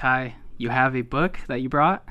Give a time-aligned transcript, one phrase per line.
[0.00, 2.02] Ty, you have a book that you brought.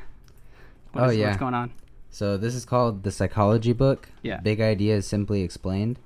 [0.91, 1.27] What Oh, is- yeah.
[1.29, 1.71] What's going on?
[2.11, 4.09] So this is called the Psychology Book.
[4.21, 4.39] Yeah.
[4.41, 5.97] Big Ideas Simply Explained,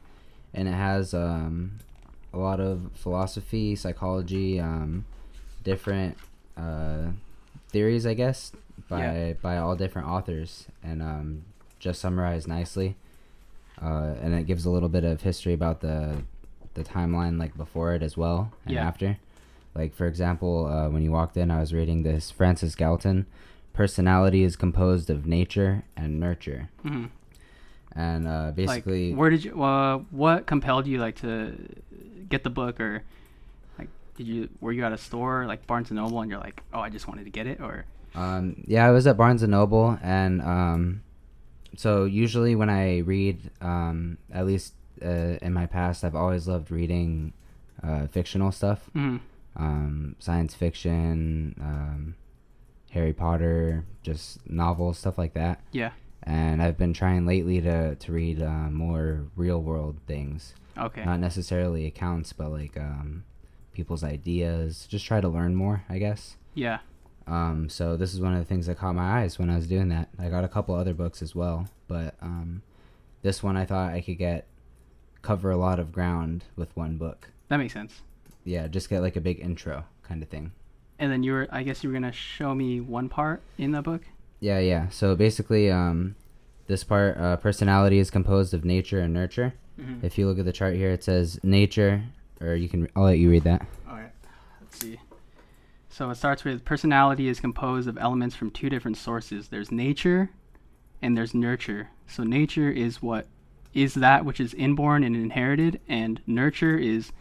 [0.54, 1.80] and it has um,
[2.34, 5.04] a lot of philosophy, psychology, um,
[5.66, 6.18] different
[6.56, 7.08] uh,
[7.68, 8.54] theories, I guess,
[8.88, 9.34] by Yeah.
[9.42, 11.42] by all different authors, and um,
[11.80, 12.96] just summarized nicely.
[13.82, 16.24] Uh, and it gives a little bit of history about the
[16.76, 18.88] the timeline, like before it as well and Yeah.
[18.88, 19.18] after.
[19.76, 23.26] Like for example, uh, when you walked in, I was reading this Francis Galton.
[23.74, 27.06] Personality is composed of nature and nurture, hmm
[27.96, 29.64] and uh, basically, like, where did you?
[29.64, 31.56] Uh, what compelled you like to
[32.30, 33.04] get the book, or
[33.80, 34.50] like, did you?
[34.62, 37.08] Were you at a store like Barnes and Noble, and you're like, oh, I just
[37.08, 37.86] wanted to get it, or
[38.16, 41.02] Um, yeah, I was at Barnes and Noble, and um,
[41.76, 46.70] so usually when I read, um, at least uh, in my past, I've always loved
[46.70, 47.34] reading
[47.82, 49.20] uh, fictional stuff, Mhm.
[49.56, 52.16] Um, science fiction, um,
[52.92, 55.62] Harry Potter, just novels, stuff like that.
[55.72, 55.92] yeah,
[56.24, 61.20] And I've been trying lately to to read uh, more real world things, okay, not
[61.20, 63.24] necessarily accounts, but like um,
[63.74, 64.86] people's ideas.
[64.90, 66.38] Just try to learn more, I guess.
[66.54, 66.80] yeah,
[67.26, 69.66] Um, so this is one of the things that caught my eyes when I was
[69.68, 70.10] doing that.
[70.20, 72.62] I got a couple other books as well, but um,
[73.24, 74.46] this one I thought I could get
[75.24, 77.30] cover a lot of ground with one book.
[77.48, 78.02] that makes sense.
[78.44, 80.52] Yeah, just get like a big intro kind of thing.
[81.00, 83.82] And then you were, I guess, you were gonna show me one part in the
[83.82, 84.02] book.
[84.40, 84.90] Yeah, yeah.
[84.90, 86.16] So basically, um,
[86.68, 89.54] this part, uh, personality is composed of nature and nurture.
[89.80, 90.04] Mhm.
[90.04, 92.04] If you look at the chart here, it says nature,
[92.42, 92.88] or you can.
[92.96, 93.66] I'll let you read that.
[93.88, 94.12] All right.
[94.62, 95.00] Let's see.
[95.90, 99.50] So it starts with personality is composed of elements from two different sources.
[99.50, 100.32] There's nature
[101.04, 101.90] and there's nurture.
[102.08, 103.28] So nature is what
[103.74, 107.12] is that which is inborn and inherited and nurture is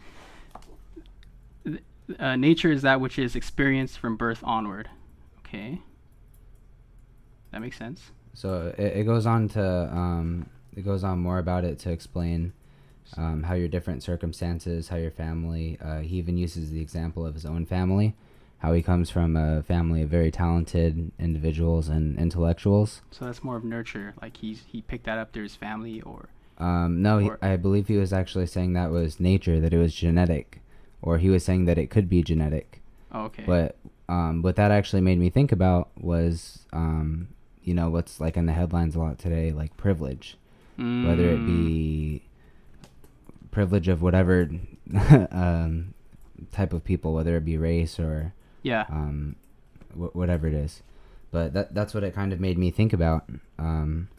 [2.19, 4.89] uh, nature is that which is experienced from birth onward.
[5.39, 5.81] Okay.
[7.51, 8.11] That makes sense.
[8.33, 12.53] So it, it goes on to um, it goes on more about it to explain
[13.15, 15.77] um, how your different circumstances, how your family.
[15.79, 18.15] Uh, he even uses the example of his own family,
[18.59, 23.01] how he comes from a family of very talented individuals and intellectuals.
[23.11, 24.15] So that's more of nurture.
[24.19, 27.87] Like he's he picked that up through his family or Um, no, he, I believe
[27.87, 30.61] he was actually saying that was nature, that it was genetic,
[31.03, 32.81] or he was saying that it could be genetic.
[33.11, 33.43] oh, okay.
[33.45, 33.75] But
[34.09, 37.27] um, what that actually made me think about was, um,
[37.63, 40.37] you know, what's like in the headlines a lot today, like privilege.
[40.77, 42.23] whether it Mm, be
[43.51, 44.49] privilege of whatever
[45.31, 45.93] um,
[46.51, 48.33] type of people, whether it be race or
[48.63, 48.85] yeah.
[48.89, 49.35] um,
[49.93, 50.81] wh- whatever it is.
[51.31, 53.25] But that that's what it kind of made me think about.
[53.59, 54.09] Um,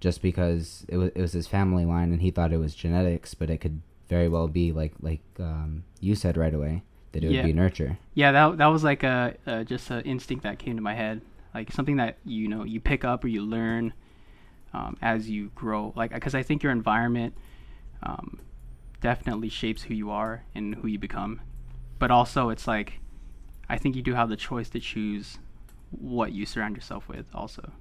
[0.00, 3.34] just because it was it was his family line, and he thought it was genetics,
[3.34, 7.28] but it could very well be like like um, you said right away that it
[7.28, 7.98] would be nurture.
[8.14, 11.22] Yeah, that that was like a, a just an instinct that came to my head,
[11.54, 13.92] like something that you know you pick up or you learn
[14.74, 15.92] um, as you grow.
[15.96, 17.34] Like because I think your environment
[18.02, 18.40] um,
[19.00, 21.40] definitely shapes who you are and who you become,
[21.98, 23.00] but also it's like
[23.68, 25.38] I think you do have the choice to choose
[25.90, 27.26] what you surround yourself with.
[27.34, 27.72] Also,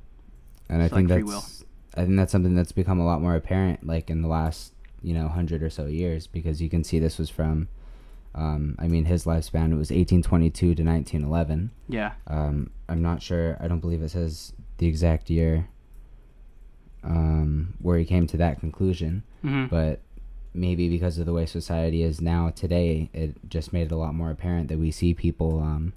[0.69, 1.68] And I think like free that's will.
[1.97, 4.74] I think that's something that's become a lot more apparent, like in the last
[5.07, 7.67] you know hundred or so years, because you can see this was from,
[8.33, 11.71] um, I mean, his lifespan it was eighteen twenty two to nineteen eleven.
[11.88, 13.57] yeah, Um, I'm not sure.
[13.59, 15.67] I don't believe it says the exact year.
[17.03, 19.99] Um, where he came to that conclusion, hmm but
[20.55, 24.16] maybe because of the way society is now today, it just made it a lot
[24.16, 25.93] more apparent that we see people um,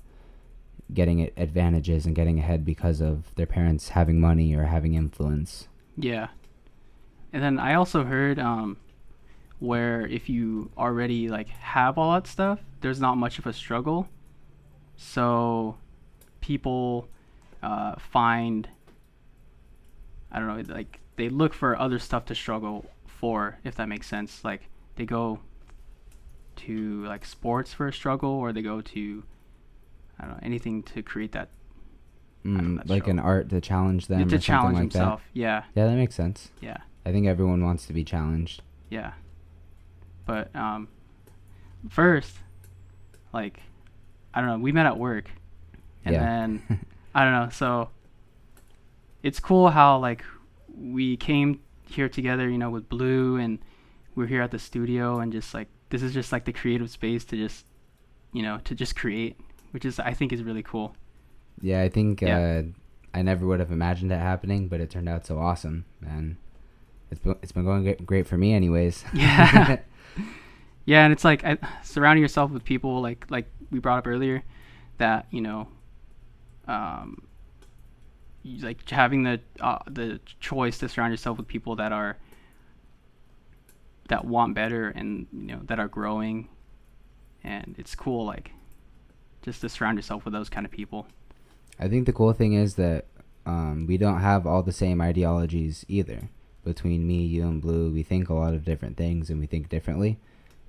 [0.92, 5.68] getting advantages and getting ahead because of their parents having money or having influence.
[5.96, 6.28] yeah.
[7.32, 8.76] And then I also heard um,
[9.58, 14.08] where if you already like have all that stuff, there's not much of a struggle.
[14.96, 15.76] So
[16.40, 17.08] people
[17.62, 18.68] uh, find
[20.30, 24.06] I don't know, like they look for other stuff to struggle for, if that makes
[24.06, 24.44] sense.
[24.44, 25.40] Like they go
[26.56, 29.22] to like sports for a struggle, or they go to
[30.18, 31.48] I don't know anything to create that
[32.44, 35.22] Mm, like an art to challenge them to challenge like himself.
[35.32, 35.64] Yeah.
[35.74, 36.50] Yeah, that makes sense.
[36.60, 36.78] yeah.
[37.04, 38.62] I think everyone wants to be challenged.
[38.90, 39.12] Yeah.
[40.28, 40.86] But um
[41.88, 42.36] first
[43.32, 43.60] like
[44.34, 45.30] I don't know, we met at work
[46.04, 46.20] and Yeah.
[46.20, 46.62] then
[47.14, 47.88] I don't know, so
[49.22, 50.22] it's cool how like
[50.76, 53.58] we came here together, you know, with Blue and
[54.14, 57.24] we're here at the studio and just like this is just like the creative space
[57.24, 57.64] to just
[58.34, 59.40] you know, to just create,
[59.70, 60.94] which is I think is really cool.
[61.62, 62.38] Yeah, I think Yeah.
[62.38, 62.62] uh,
[63.14, 66.36] I never would have imagined it happening, but it turned out so awesome, and
[67.10, 69.02] it's been, it's been going great for me, anyways.
[69.14, 69.78] Yeah.
[70.88, 74.42] yeah, and it's like I, surrounding yourself with people like like we brought up earlier
[74.96, 75.68] that you know
[76.66, 77.28] um,
[78.62, 82.16] like having the uh, the choice to surround yourself with people that are
[84.08, 86.48] that want better and you know that are growing,
[87.44, 88.52] and it's cool like
[89.42, 91.06] just to surround yourself with those kind of people.
[91.78, 93.04] I think the cool thing is that
[93.44, 96.30] um, we don't have all the same ideologies either.
[96.64, 99.68] Between me, you, and Blue, we think a lot of different things and we think
[99.68, 100.18] differently,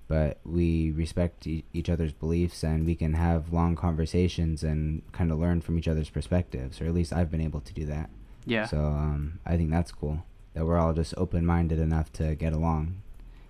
[0.09, 5.31] but we respect e- each other's beliefs and we can have long conversations and kind
[5.31, 8.09] of learn from each other's perspectives, or at least I've been able to do that.
[8.45, 8.65] Yeah.
[8.65, 12.51] So um, I think that's cool that we're all just open minded enough to get
[12.51, 13.01] along.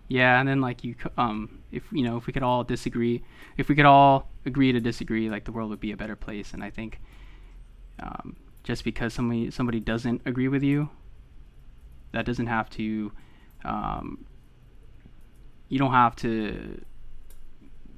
[0.10, 3.24] Yeah, and then like you, um, if you know, if we could all disagree,
[3.58, 6.52] if we could all agree to disagree, like the world would be a better place.
[6.54, 7.00] And I think,
[8.02, 10.90] um, just because somebody somebody doesn't agree with you,
[12.12, 13.12] that doesn't have to,
[13.64, 14.26] um,
[15.70, 16.82] you don't have to,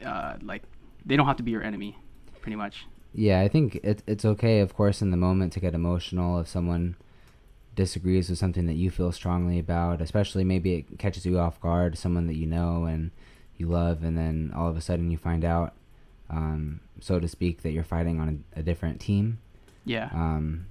[0.05, 0.63] uh, like,
[1.05, 1.97] they don't have to be your enemy,
[2.41, 2.85] pretty much.
[3.13, 6.47] Yeah, I think it, it's okay, of course, in the moment to get emotional if
[6.47, 6.95] someone
[7.75, 11.97] disagrees with something that you feel strongly about, especially maybe it catches you off guard,
[11.97, 13.11] someone that you know and
[13.57, 15.73] you love, and then all of a sudden you find out,
[16.29, 19.39] um, so to speak, that you're fighting on a, a different team.
[19.85, 20.09] Yeah.
[20.13, 20.67] Um,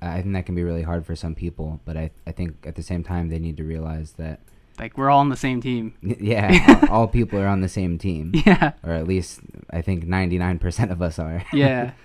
[0.00, 2.66] I I think that can be really hard for some people, but I, I think
[2.66, 4.40] at the same time they need to realize that,
[4.78, 5.94] like we're all on the same team.
[6.02, 8.32] yeah, all, all people are on the same team.
[8.46, 8.72] Yeah.
[8.82, 9.40] Or at least
[9.70, 11.44] I think 99% of us are.
[11.52, 11.92] yeah.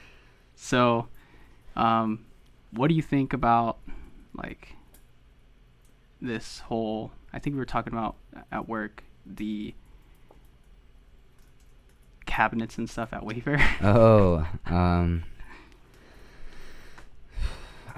[0.61, 1.07] So,
[1.77, 2.25] um,
[2.71, 3.77] what do you think about
[4.33, 4.75] like
[6.21, 7.11] this whole?
[7.31, 8.15] I think we were talking about
[8.51, 9.73] at work the
[12.25, 13.61] cabinets and stuff at Wayfair.
[13.81, 15.23] Oh, um,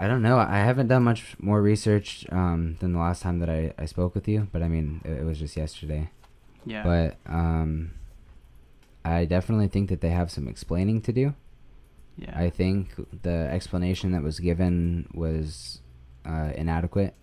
[0.01, 0.39] I don't know.
[0.39, 4.15] I haven't done much more research um, than the last time that I, I spoke
[4.15, 6.09] with you, but I mean, it, it was just yesterday.
[6.65, 6.81] yeah.
[6.83, 7.91] But um,
[9.05, 11.35] I definitely think that they have some explaining to do.
[12.17, 12.33] yeah.
[12.35, 15.81] I think the explanation that was given was
[16.25, 17.13] uh, inadequate,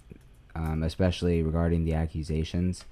[0.55, 2.85] um, especially regarding the accusations.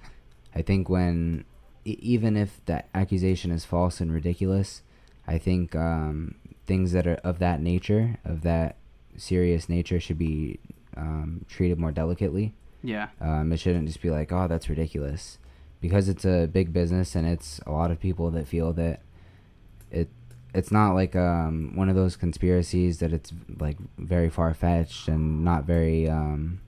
[0.52, 1.44] I think when,
[1.84, 4.82] e- even if that accusation is false and ridiculous,
[5.28, 6.34] I think um,
[6.66, 8.76] things that are of that nature, of that
[9.18, 10.58] serious nature, should be
[10.96, 12.54] um, treated more delicately.
[12.82, 13.08] yeah.
[13.20, 15.38] Um, it shouldn't just be like, oh, that's ridiculous,
[15.80, 19.00] because it's a big business and it's a lot of people that feel that
[19.90, 20.08] it
[20.54, 23.30] it's not like um, one of those conspiracies that it's
[23.60, 26.60] like very far fetched and not very um,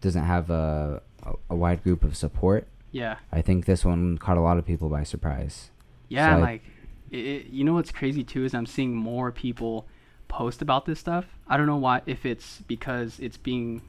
[0.00, 1.00] doesn't have a,
[1.48, 2.66] a wide group of support.
[2.90, 3.16] Yeah.
[3.30, 5.70] I think this one caught a lot of people by surprise.
[6.08, 6.62] Yeah, So like
[7.10, 9.86] it, it, you know what's crazy too is I'm seeing more people
[10.28, 11.26] post about this stuff.
[11.48, 13.82] I don't know why if it's because it's being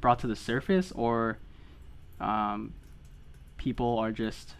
[0.00, 1.38] brought to the surface or
[2.20, 2.74] um,
[3.58, 4.54] people are just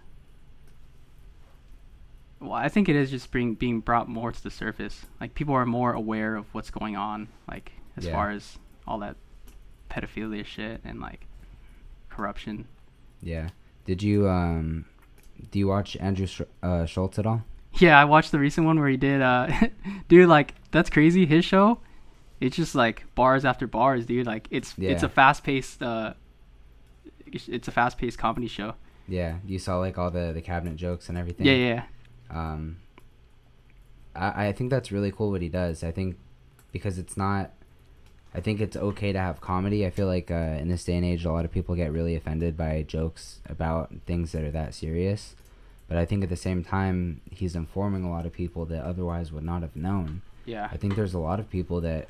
[2.41, 5.07] well, I think it is just being being brought more to the surface.
[5.21, 8.13] Like people are more aware of what's going on, like as Yeah.
[8.13, 9.17] far as all that
[9.91, 11.27] pedophilia shit and like
[12.11, 12.67] corruption.
[13.23, 13.51] Yeah.
[13.87, 14.85] Did you um,
[15.51, 17.45] do you watch Andrew Sch- uh, Schulz at all?
[17.79, 19.21] Yeah, I watched the recent one where he did.
[19.21, 19.49] Uh,
[20.09, 21.27] dude, like that's crazy.
[21.27, 21.79] His show,
[22.41, 24.27] it's just like bars after bars, dude.
[24.27, 25.83] Like it's it's a fast paced.
[25.83, 26.15] Uh,
[27.27, 28.75] it's- it's a fast paced comedy show.
[29.09, 29.39] Yeah.
[29.47, 31.47] You saw like all the the cabinet jokes and everything.
[31.47, 31.83] Yeah, yeah,
[32.31, 32.77] um,
[34.15, 35.83] I, I think that's really cool what he does.
[35.83, 36.17] I think
[36.73, 37.51] because it's not,
[38.35, 39.85] I think it's okay to have comedy.
[39.87, 42.15] I feel like uh, in this day and age, a lot of people get really
[42.15, 45.35] offended by jokes about things that are that serious.
[45.89, 49.31] But I think at the same time, he's informing a lot of people that otherwise
[49.33, 50.23] would not have known.
[50.47, 52.09] yeah, I think there's a lot of people that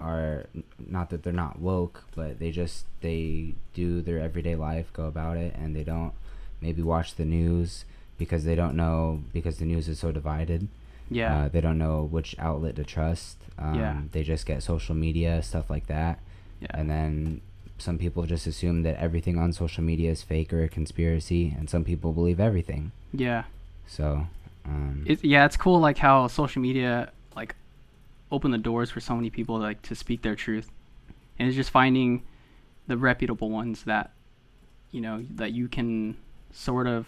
[0.00, 0.44] are
[0.78, 5.36] not that they're not woke, but they just they do their everyday life, go about
[5.38, 6.12] it, and they don't
[6.60, 7.84] maybe watch the news
[8.18, 10.68] because they don't know because the news is so divided.
[11.10, 13.38] yeah, Uh, they don't know which outlet to trust.
[13.58, 14.02] Um, Yeah.
[14.12, 16.18] They just get social media stuff like that,
[16.60, 17.40] yeah, and then
[17.78, 21.68] some people just assume that everything on social media is fake or a conspiracy, and
[21.68, 22.92] some people believe everything.
[23.12, 23.44] yeah.
[23.86, 24.26] So.
[24.64, 27.54] Um, It, yeah, it's cool like how social media like
[28.32, 30.70] open the doors for so many people like to speak their truth,
[31.38, 32.22] and it's just finding
[32.88, 34.10] the reputable ones that
[34.90, 36.16] you know that you can
[36.52, 37.06] sort of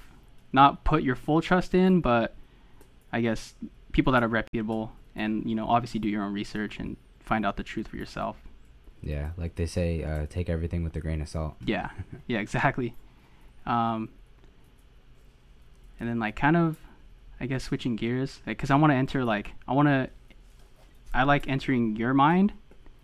[0.53, 2.35] not put your full trust in, but
[3.13, 3.55] I guess
[3.93, 7.57] people that are reputable and you know obviously do your own research and find out
[7.57, 8.37] the truth for yourself.
[9.02, 11.55] Yeah, like they say, uh, take everything with a grain of salt.
[11.64, 11.90] Yeah,
[12.26, 12.95] yeah, exactly.
[13.67, 14.09] Um,
[16.00, 16.78] and then like kind of,
[17.40, 20.11] I guess switching gears, like, cause I want to enter like I want to,
[21.14, 22.52] I like entering your mind.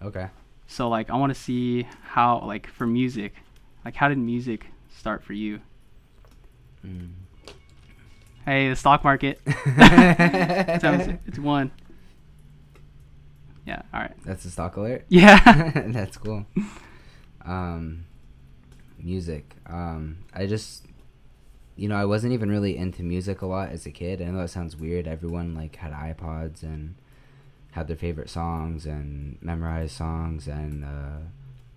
[0.02, 0.28] Okay.
[0.66, 3.34] So like I want to see how like for music,
[3.84, 5.60] like how did music start for you?
[6.84, 7.12] Mm.
[8.44, 9.40] Hey, the stock market.
[9.46, 10.84] it's,
[11.26, 11.70] it's one.
[13.66, 13.82] Yeah.
[13.92, 14.12] All right.
[14.24, 15.04] That's a stock alert.
[15.08, 15.70] Yeah.
[15.88, 16.46] That's cool.
[17.44, 18.04] Um,
[18.98, 19.54] music.
[19.66, 20.86] Um, I just,
[21.76, 24.20] you know, I wasn't even really into music a lot as a kid.
[24.22, 25.06] I know that sounds weird.
[25.06, 26.94] Everyone like had iPods and
[27.72, 31.18] had their favorite songs and memorized songs, and uh,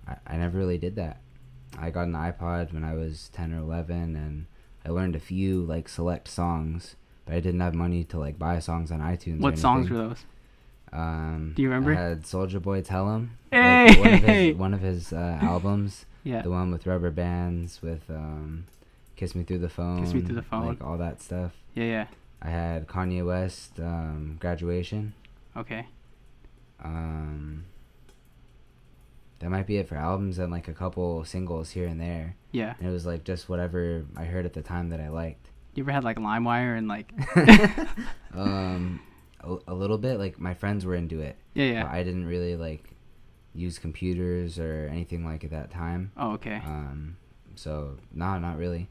[0.07, 1.21] I, I never really did that.
[1.77, 4.45] I got an iPod when I was ten or eleven, and
[4.85, 8.59] I learned a few like select songs, but I didn't have money to like buy
[8.59, 9.39] songs on iTunes.
[9.39, 10.25] or what songs were those?
[10.93, 11.91] Um, Do you remember?
[11.93, 13.37] I had Soulja Boy Tell 'Em.
[13.51, 13.87] Hey!
[13.87, 16.05] Like one of his, one of his uh, albums.
[16.23, 16.41] Yeah.
[16.41, 18.65] The one with rubber bands, with um,
[19.15, 20.03] Kiss Me Through the Phone.
[20.03, 20.67] Kiss Me Through the Phone.
[20.67, 21.53] Like all that stuff.
[21.73, 21.83] Yeah.
[21.83, 22.07] Yeah.
[22.41, 25.13] I had Kanye West, um, Graduation.
[25.55, 25.87] Okay.
[26.83, 27.65] Um,
[29.39, 32.35] that might be it for albums and like a couple singles here and there.
[32.51, 32.75] Yeah.
[32.79, 35.49] And it was like just whatever I heard at the time that I liked.
[35.75, 37.11] You ever had like LimeWire and like?
[38.33, 38.99] um,
[39.47, 40.19] a, a little bit.
[40.19, 41.35] Like my friends were into it.
[41.53, 41.65] Yeah.
[41.65, 41.89] Yeah.
[41.91, 42.83] I didn't really like
[43.53, 46.11] use computers or anything like at that time.
[46.17, 46.61] Oh, okay.
[46.65, 47.17] Um,
[47.55, 48.87] so nah, not really.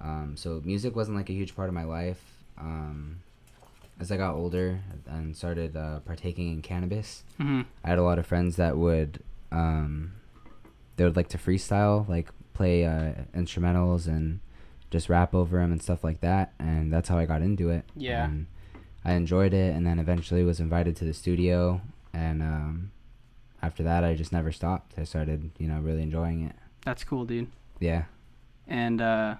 [0.00, 2.20] Um, so music wasn't like a huge part of my life.
[2.58, 3.20] Um,
[4.00, 8.18] as I got older and started uh, partaking in cannabis, hmm I had a lot
[8.18, 10.12] of friends that would um,
[10.96, 14.40] they would like to freestyle, like play uh, instrumentals and
[14.90, 16.52] just rap over them and stuff like that.
[16.58, 17.84] And that's how I got into it.
[17.96, 18.24] Yeah.
[18.24, 18.46] And
[19.04, 21.80] I enjoyed it, and then eventually was invited to the studio,
[22.12, 22.92] and um,
[23.62, 24.94] after that, I just never stopped.
[24.98, 26.54] I started, you know, really enjoying it.
[26.84, 27.48] That's cool, dude.
[27.80, 28.04] Yeah.
[28.68, 29.34] and uh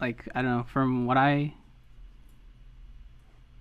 [0.00, 1.52] like i don't know from what i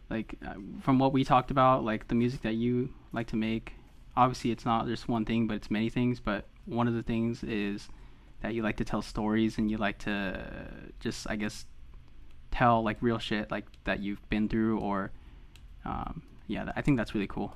[0.10, 3.74] like uh, from what we talked about like the music that you like to make
[4.16, 7.44] obviously it's not just one thing but it's many things but one of the things
[7.44, 7.90] is
[8.42, 10.42] that you like to tell stories and you like to
[11.00, 11.66] just i guess
[12.52, 15.12] tell like real shit like that you've been through or
[15.86, 17.56] um yeah th- i think that's really cool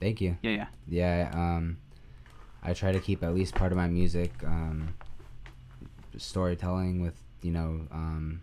[0.00, 0.36] Thank you.
[0.42, 1.30] yeah yeah Yeah.
[1.34, 1.78] Um,
[2.62, 4.94] I try to keep at least part of my music um,
[6.16, 8.40] storytelling with you know um,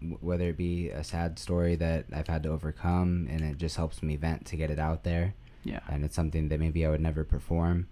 [0.00, 3.76] w- whether it be a sad story that I've had to overcome, and it just
[3.76, 5.34] helps me vent to get it out there.
[5.64, 7.88] yeah and it's something that maybe I would never perform,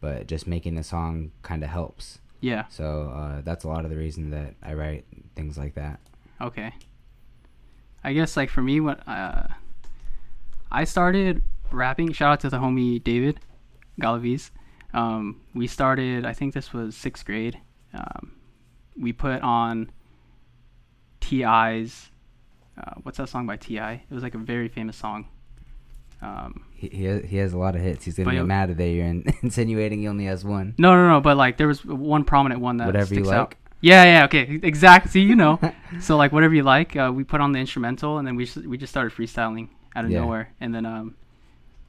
[0.00, 2.18] but just making the song kind of helps.
[2.40, 6.00] yeah So uh, that's a lot of the reason that I write things like that.
[6.40, 6.72] Okay.
[8.04, 9.48] I guess like for me, what uh,
[10.70, 12.12] I started rapping.
[12.12, 13.40] Shout out to the homie David
[14.00, 14.50] Galaviz.
[14.94, 16.24] Um, we started.
[16.24, 17.58] I think this was sixth grade.
[17.94, 18.32] Um,
[18.98, 19.90] we put on
[21.20, 22.10] T.I.'s.
[22.78, 23.76] Uh, what's that song by Ti?
[23.78, 25.28] It was like a very famous song.
[26.22, 28.04] Um, He he has, he has a lot of hits.
[28.04, 30.74] He's gonna get mad that you're in, insinuating he only has one.
[30.78, 31.20] no, no, no.
[31.20, 33.54] But like there was one prominent one that Whatever you sticks out.
[33.80, 35.10] Yeah, yeah, okay, exactly.
[35.10, 35.60] See, you know.
[36.00, 38.66] so like whatever you like, uh, we put on the instrumental, and then we just,
[38.66, 40.20] we just started freestyling out of Yeah.
[40.20, 41.14] nowhere, and then um,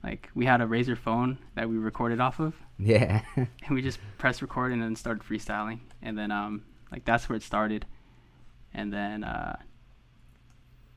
[0.04, 3.22] like we had a Razr phone that we recorded off of, Yeah.
[3.36, 7.36] and we just pressed record and then started freestyling, and then um, like that's where
[7.38, 7.86] it started,
[8.74, 9.58] and then uh,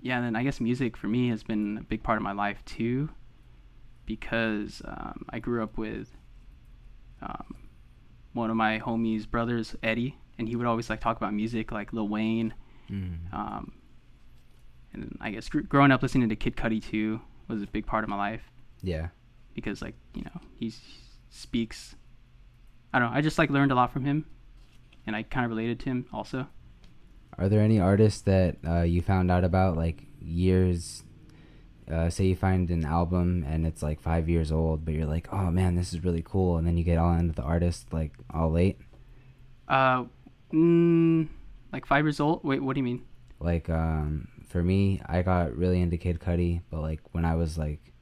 [0.02, 2.32] yeah, and then I guess music for me has been a big part of my
[2.32, 3.10] life too,
[4.06, 6.08] because um, I grew up with
[7.22, 7.54] um,
[8.32, 11.92] one of my homies' brothers, Eddie, and he would always like talk about music, like
[11.92, 12.54] Lil Wayne,
[12.90, 13.32] Mm.
[13.32, 13.72] um,
[14.92, 18.02] and I guess gr- growing up listening to Kid Cudi too was a big part
[18.02, 18.42] of my life
[18.82, 19.08] Yeah.
[19.54, 20.72] because like you know he
[21.28, 21.94] speaks.
[22.92, 23.16] I don't know.
[23.16, 24.24] I just like learned a lot from him,
[25.06, 26.48] and I kind of related to him also.
[27.38, 31.04] Are there any artists that uh, you found out about like years?
[31.90, 35.28] Uh, say you find an album and it's like five years old, but you're like,
[35.32, 38.12] oh man, this is really cool, and then you get all into the artist like
[38.34, 38.78] all late.
[39.68, 40.04] Uh,
[40.52, 41.28] mm,
[41.72, 42.44] like five years old.
[42.44, 43.02] Wait, what do you mean?
[43.38, 47.56] Like um, for me, I got really into Kid Cudi, but like when I was
[47.58, 47.92] like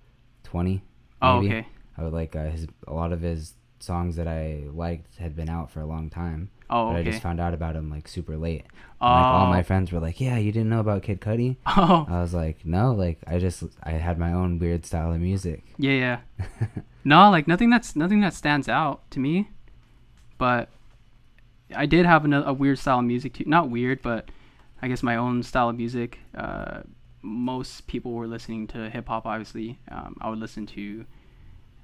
[0.43, 0.83] twenty,
[1.23, 1.69] Oh, maybe, okay.
[1.97, 5.49] I would like uh, his a lot of his songs that I liked had been
[5.49, 8.37] out for a long time, Oh, but I just found out about him like super
[8.37, 8.65] late.
[9.01, 12.05] oh, like all my friends were like, "Yeah, you didn't know about Kid Cudi?" oh,
[12.09, 15.63] I was like, "No, like I just I had my own weird style of music."
[15.79, 16.47] yeah, yeah.
[17.05, 19.49] No, like nothing that's nothing that stands out to me,
[20.37, 20.69] but
[21.75, 23.45] I did have a, a weird style of music too.
[23.47, 24.31] Not weird, but
[24.81, 26.19] I guess my own style of music.
[26.35, 26.83] Uh,
[27.23, 29.27] most people were listening to hip hop.
[29.27, 31.05] Obviously, um, I would listen to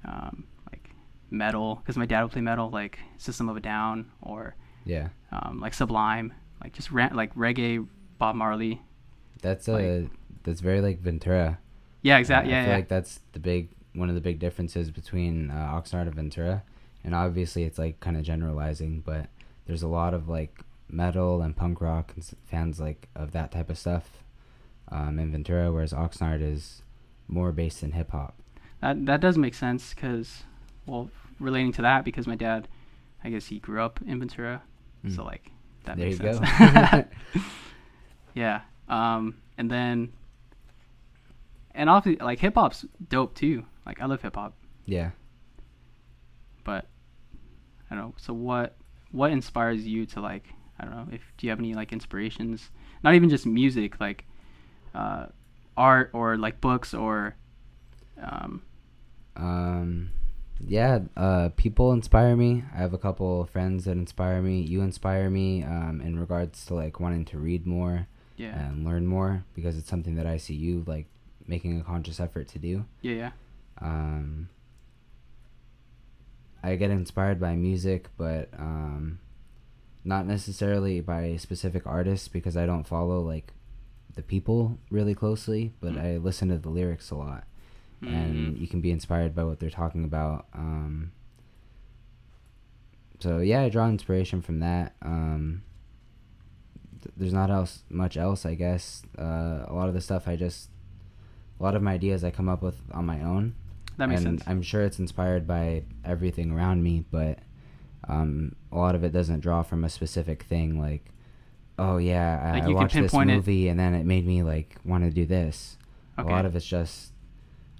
[0.05, 0.89] um, like
[1.29, 5.59] metal because my dad would play metal, like System of a Down or yeah, um,
[5.59, 7.85] like Sublime, like just like reggae,
[8.17, 8.81] Bob Marley.
[9.41, 10.11] that's a Like-
[10.43, 11.57] that's very like Ventura.
[12.03, 12.53] Yeah, Uh, exactly.
[12.53, 12.75] I Yeah, feel yeah.
[12.77, 16.63] like that's the big one of the big differences between uh, Oxnard and Ventura,
[17.03, 19.27] and obviously it's like kind of generalizing, but
[19.65, 23.69] there's a lot of like metal and punk rock and fans like of that type
[23.69, 24.23] of stuff
[24.91, 26.81] um, in Ventura, whereas Oxnard is
[27.27, 28.35] more based in hip hop.
[28.81, 30.43] That that does make sense because,
[30.85, 32.67] well, relating to that because my dad,
[33.23, 34.61] I guess he grew up in Ventura,
[35.03, 35.15] Mm.
[35.15, 35.51] so like
[35.85, 36.39] that there makes you sense.
[37.33, 37.41] go.
[38.33, 38.61] yeah.
[38.87, 40.13] Um, and then,
[41.73, 43.65] and obviously like hip hop's dope too.
[43.85, 44.53] Like I love hip hop,
[44.85, 45.11] yeah.
[46.63, 46.85] but
[47.89, 48.13] I don't know.
[48.17, 48.75] So what
[49.15, 50.45] what inspires you to like
[50.77, 52.69] I don't know if do you have any like inspirations?
[53.03, 54.25] Not even just music, like
[54.93, 55.27] uh,
[55.77, 57.35] art or like books or
[58.21, 58.61] um,
[59.35, 60.09] Um,
[60.59, 62.63] yeah, uh, people inspire me.
[62.73, 64.61] I have a couple of friends that inspire me.
[64.61, 68.07] You inspire me um, in regards to like wanting to read more
[68.37, 71.05] yeah and learn more because it's something that I see you like
[71.47, 72.85] making a conscious effort to do.
[73.01, 73.31] yeah yeah
[73.81, 74.49] Um,
[76.65, 79.19] I get inspired by music, but um,
[80.03, 83.53] not necessarily by specific artists because I don't follow like
[84.15, 86.01] the people really closely, but Mm.
[86.01, 87.43] I listen to the lyrics a lot
[88.01, 88.59] and Mhm.
[88.59, 90.45] you can be inspired by what they're talking about.
[90.53, 91.11] Um,
[93.19, 94.95] so yeah, I draw inspiration from that.
[95.01, 95.63] Um,
[97.01, 99.03] th- there's not else much else, I guess.
[99.17, 100.69] Uh, a lot of the stuff I just,
[101.59, 103.55] a lot of my ideas I come up with on my own,
[103.97, 104.49] that makes and sense.
[104.49, 107.39] I'm sure it's inspired by everything around me, but
[108.07, 110.79] um, a lot of it doesn't draw from a specific thing.
[110.79, 111.05] Like,
[111.79, 114.43] oh yeah, I, Like, I watched this pinpoint it- movie and then it made me
[114.43, 115.77] like want to do this.
[116.17, 116.29] Okay.
[116.29, 117.11] A lot of it's just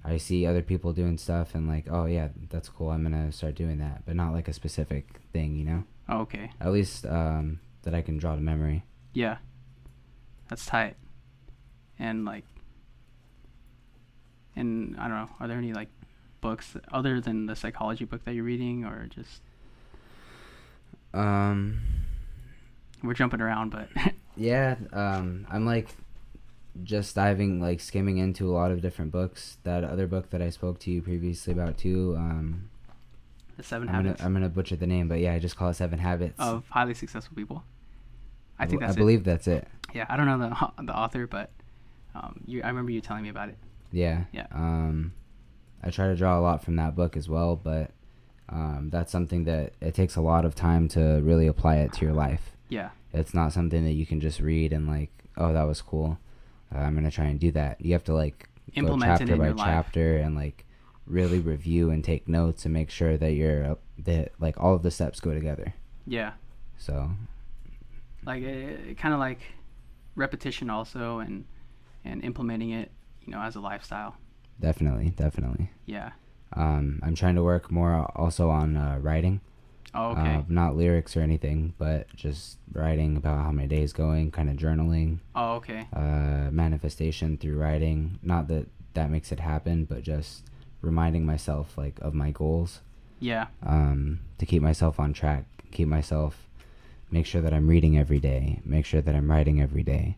[0.04, 2.90] I see other people doing stuff and like, oh yeah, that's cool.
[2.90, 5.84] I'm gonna start doing that, but not like a specific thing, you know.
[6.08, 6.50] Oh, okay.
[6.60, 8.84] At least um, that I can draw to memory.
[9.12, 9.38] Yeah.
[10.48, 10.96] That's tight.
[11.98, 12.44] And like
[14.54, 15.88] and I don't know, are there any like
[16.46, 19.40] books other than the psychology book that you're reading or just
[21.12, 21.80] Um,
[23.02, 23.88] we're jumping around but
[24.36, 25.88] yeah, um, I'm like
[26.84, 29.58] just diving, like skimming into a lot of different books.
[29.64, 32.14] That other book that I spoke to you previously about too.
[32.16, 32.70] Um,
[33.56, 35.70] the seven I'm gonna habits I'm gonna butcher the name, but yeah, I just call
[35.70, 36.38] it Seven Habits.
[36.38, 37.64] of highly successful people.
[38.58, 39.00] I think I that's it.
[39.00, 39.66] I believe that's it.
[39.94, 41.50] Yeah, I don't know the the author but
[42.14, 43.58] um you I remember you telling me about it.
[43.90, 44.24] Yeah.
[44.32, 44.46] Yeah.
[44.52, 45.12] Um,
[45.82, 47.90] I try to draw a lot from that book as well, but
[48.48, 52.04] um, that's something that it takes a lot of time to really apply it to
[52.04, 52.56] your life.
[52.68, 52.90] Yeah.
[53.12, 56.18] It's not something that you can just read and like, oh, that was cool.
[56.74, 57.80] Uh, I'm gonna try and do that.
[57.80, 59.66] You have to like Implement go chapter by your life.
[59.66, 60.64] chapter and like
[61.06, 64.90] really review and take notes and make sure that you're that like all of the
[64.90, 65.74] steps go together.
[66.06, 66.32] Yeah.
[66.78, 67.10] So
[68.24, 68.42] Like
[68.96, 69.40] kind of like
[70.16, 71.44] repetition also and
[72.04, 72.90] and implementing it,
[73.24, 74.16] you know, as a lifestyle.
[74.60, 75.70] Definitely, definitely.
[75.86, 76.10] Yeah.
[76.52, 79.40] Um, I'm trying to work more also on uh, writing.
[79.94, 80.36] Oh, okay.
[80.36, 84.56] Uh, not lyrics or anything, but just writing about how my day's going, kind of
[84.56, 85.86] journaling, oh, okay.
[85.94, 88.18] uh, manifestation through writing.
[88.22, 90.44] Not that that makes it happen, but just
[90.82, 92.80] reminding myself like of my goals
[93.20, 93.46] Yeah.
[93.62, 96.46] um, to keep myself on track, keep myself,
[97.10, 100.16] make sure that I'm reading every day, make sure that I'm writing every day,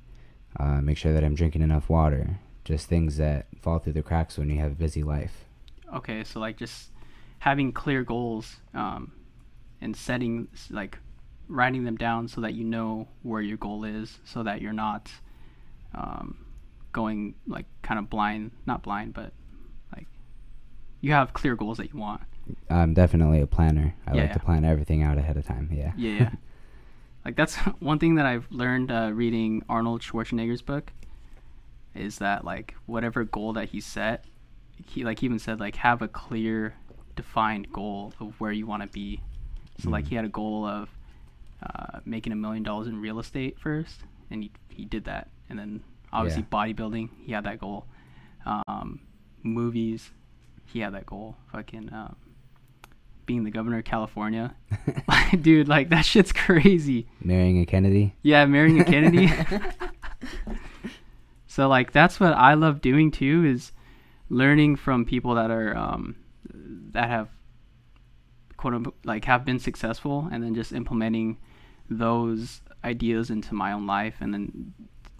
[0.59, 2.39] uh, make sure that I'm drinking enough water.
[2.69, 5.47] Just things that fall through the cracks when you have a busy life.
[5.95, 6.91] Okay, so like just
[7.39, 9.11] having clear goals um,
[9.81, 10.99] and setting like
[11.49, 15.11] writing them down so that you know where your goal is, so that you're not
[15.95, 16.45] um,
[16.93, 19.33] going like kind of blind, not blind, but
[19.97, 20.07] like
[21.01, 22.21] you have clear goals that you want.
[22.69, 23.95] I'm definitely a planner.
[24.07, 24.35] I Yeah, like yeah.
[24.35, 25.71] to plan everything out ahead of time.
[25.73, 25.93] Yeah.
[25.97, 26.31] Yeah, yeah.
[27.25, 30.93] like that's one thing that I've learned uh, reading Arnold Schwarzenegger's book
[31.95, 34.25] is that like whatever goal that he set,
[34.87, 36.75] he like even said like have a clear,
[37.17, 39.21] defined goal of where you want to be.
[39.81, 40.09] So like Mhm.
[40.09, 40.89] he had a goal of
[41.63, 45.59] uh, making a million dollars in real estate first, and he he did that, and
[45.59, 46.59] then obviously Yeah.
[46.73, 47.87] bodybuilding, he had that goal.
[48.47, 49.01] Um,
[49.43, 50.11] movies,
[50.67, 51.37] he had that goal.
[51.53, 52.15] Fucking um,
[53.27, 54.55] being the governor of California,
[55.41, 57.09] dude, like that shit's crazy.
[57.23, 58.15] Marrying a Kennedy.
[58.23, 59.29] Yeah, marrying a Kennedy.
[61.59, 63.73] so like that's what I love doing too is
[64.31, 66.15] learning from people that are um
[66.93, 67.29] that have
[68.57, 71.37] quote unquote like have been successful and then just implementing
[71.91, 74.73] those ideas into my own life and then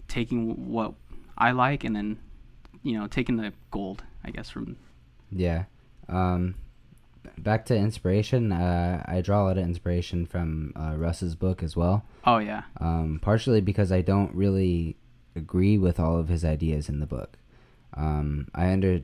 [0.07, 0.93] taking what
[1.37, 2.17] I like and then
[2.83, 4.77] you know taking the gold I guess from
[5.33, 5.65] Yeah.
[6.07, 6.55] Um,
[7.37, 8.53] back to inspiration.
[8.53, 12.05] Uh, I draw a lot of inspiration from uh, Russ's book as well.
[12.23, 14.95] oh yeah Um, partially because I don't really
[15.35, 17.37] agree with all of his ideas in the book.
[17.95, 19.01] Um, I under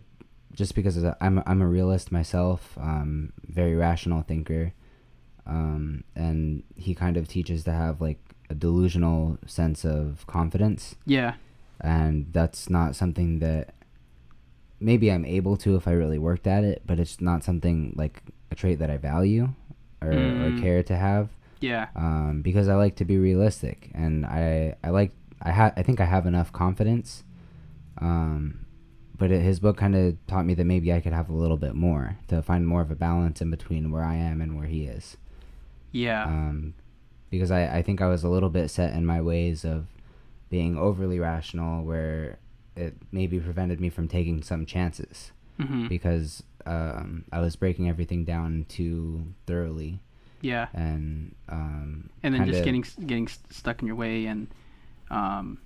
[0.54, 4.74] just because I'm I'm a realist myself, um, very rational thinker,
[5.46, 11.34] um, and he kind of teaches to have like a delusional sense of confidence yeah
[11.82, 13.74] and that's not something that
[14.80, 18.22] maybe I'm able to if I really worked at it, but it's not something like
[18.52, 19.50] a trait that I value
[20.02, 20.58] or, Mm.
[20.60, 21.30] or care to have.
[21.60, 21.88] Yeah.
[21.96, 25.12] Um, because I like to be realistic, and I I like
[25.45, 27.23] I ha- I think I have enough confidence.
[27.99, 28.65] Um,
[29.17, 31.55] but it, his book kind of taught me that maybe I could have a little
[31.58, 34.67] bit more to find more of a balance in between where I am and where
[34.67, 35.15] he is.
[35.93, 36.25] Yeah.
[36.25, 36.73] Um,
[37.29, 39.86] because I, I think I was a little bit set in my ways of
[40.49, 42.39] being overly rational, where
[42.75, 48.25] it maybe prevented me from taking some chances hmm because um, I was breaking everything
[48.25, 50.01] down too thoroughly
[50.41, 50.67] Yeah.
[50.73, 54.47] and um, And then just getting getting st- stuck in your way and
[55.10, 55.60] um,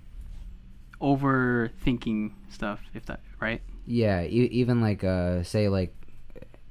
[1.00, 2.80] overthinking stuff.
[2.94, 3.60] If that right.
[3.86, 5.94] Yeah, e- even like uh, say like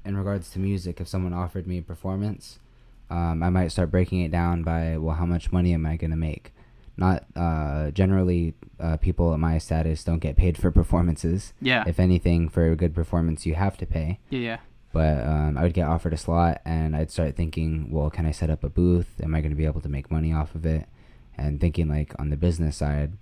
[0.06, 2.60] in regards to music, if someone offered me a performance,
[3.10, 6.16] um, I might start breaking it down by well, how much money am I gonna
[6.16, 6.54] make?
[6.98, 11.54] Not uh, generally, uh, people at my status don't get paid for performances.
[11.62, 11.86] Yeah.
[11.88, 14.20] If anything, for a good performance, you have to pay.
[14.30, 14.40] yeah.
[14.40, 14.58] Yeah.
[14.92, 18.32] But um, I would get offered a slot, and I'd start thinking, well, can I
[18.32, 19.22] set up a booth?
[19.22, 20.88] Am I going to be able to make money off of it?
[21.40, 23.14] And thinking like on the business side,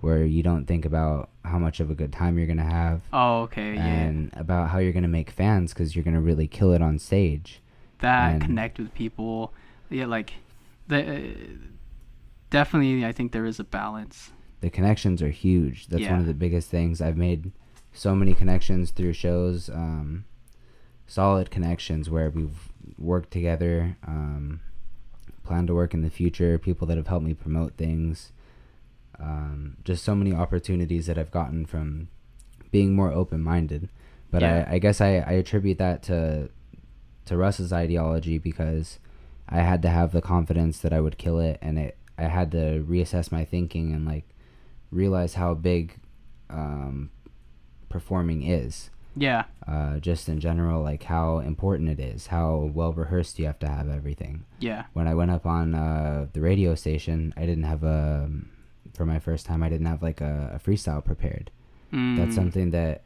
[0.00, 3.00] where you don't think about how much of a good time you're going to have
[3.12, 3.74] Oh, okay.
[3.74, 3.86] Yeah.
[3.86, 6.82] and about how you're going to make fans because you're going to really kill it
[6.82, 7.60] on stage.
[8.00, 9.52] that and- connect with people.
[9.90, 10.32] Yeah, like
[10.88, 11.20] the uh,
[12.50, 13.04] definitely.
[13.04, 14.30] I think there is a balance.
[14.60, 15.88] The connections are huge.
[15.88, 17.00] That's one of the biggest things.
[17.00, 17.52] I've made
[17.92, 20.24] so many connections through shows, um,
[21.06, 24.60] solid connections where we've worked together, um,
[25.44, 28.32] plan to work in the future, people that have helped me promote things.
[29.20, 32.08] Um, just so many opportunities that I've gotten from
[32.72, 33.88] being more open minded.
[34.30, 34.66] But Yeah.
[34.68, 36.48] I, I guess I, I attribute that to
[37.26, 38.98] to Russ's ideology because
[39.48, 42.50] I had to have the confidence that I would kill it, and it I had
[42.52, 44.24] to reassess my thinking and like
[44.90, 45.98] realize how big
[46.50, 47.10] um,
[47.88, 48.90] performing is.
[49.16, 49.44] Yeah.
[49.66, 53.68] Uh, just in general, like how important it is, how well rehearsed you have to
[53.68, 54.44] have everything.
[54.60, 54.84] Yeah.
[54.92, 58.30] When I went up on uh, the radio station, I didn't have a
[58.94, 59.62] for my first time.
[59.62, 61.50] I didn't have like a, a freestyle prepared.
[61.92, 63.02] Mm, That's something that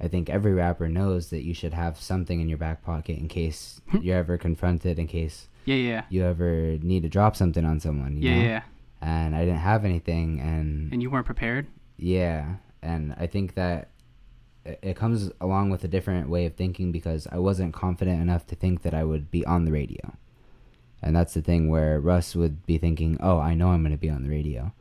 [0.00, 3.28] I think every rapper knows that you should have something in your back pocket in
[3.28, 5.76] case you're ever confronted, in case Yeah.
[5.76, 6.02] Yeah.
[6.10, 8.16] you ever need to drop something on someone.
[8.16, 8.36] You Yeah.
[8.36, 8.48] know?
[8.48, 8.62] Yeah.
[9.00, 11.66] And I didn't have anything, and, And you weren't prepared.
[11.96, 13.88] yeah, and I think that
[14.64, 18.54] it, comes along with a different way of thinking because I wasn't confident enough to
[18.54, 20.16] think that I would be on the radio.
[21.02, 23.98] And that's the thing where Russ would be thinking, "Oh, I know I'm going to
[23.98, 24.72] be on the radio."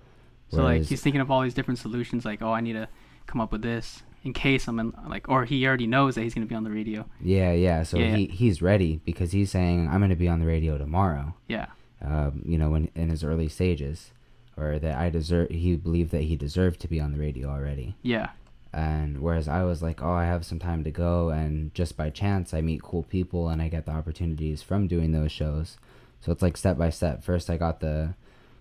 [0.50, 2.26] So like he's thinking of all these different solutions.
[2.26, 2.88] Like, oh, I need to
[3.26, 4.94] come up with this in case I'm in.
[5.08, 7.06] Like, or he already knows that he's gonna be on the radio.
[7.20, 7.82] Yeah, yeah.
[7.84, 8.16] So Yeah.
[8.16, 11.34] he he's ready because he's saying I'm going to be on the radio tomorrow.
[11.48, 11.68] Yeah.
[12.04, 14.12] Um, you know, when in his early stages,
[14.58, 15.50] or that I deserve.
[15.50, 17.96] He believed that he deserved to be on the radio already.
[18.02, 18.30] Yeah.
[18.74, 22.10] And whereas I was like, oh, I have some time to go, and just by
[22.10, 25.78] chance I meet cool people and I get the opportunities from doing those shows.
[26.22, 27.24] So it's like step by step.
[27.24, 28.14] First, I got the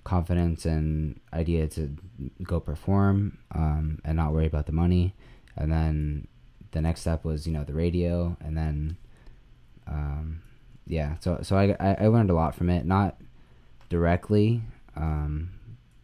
[0.02, 1.96] confidence and idea to
[2.42, 5.14] go perform um, and not worry about the money,
[5.56, 6.26] and then
[6.72, 8.96] the next step was you know the radio, and then
[9.86, 10.42] um,
[10.86, 11.16] yeah.
[11.20, 13.16] So so I, I learned a lot from it, not
[13.88, 14.62] directly,
[14.96, 15.50] um,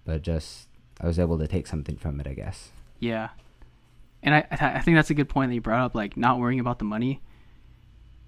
[0.05, 0.69] but just
[1.01, 2.71] I was able to take something from it, I guess.
[3.01, 3.31] Yeah.
[4.23, 6.61] And I I think that's a good point that you brought up, like not worrying
[6.61, 7.23] about the money,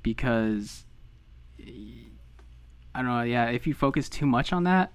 [0.02, 0.84] because
[2.94, 3.22] I don't know.
[3.22, 4.92] Yeah, if you focus too much on that,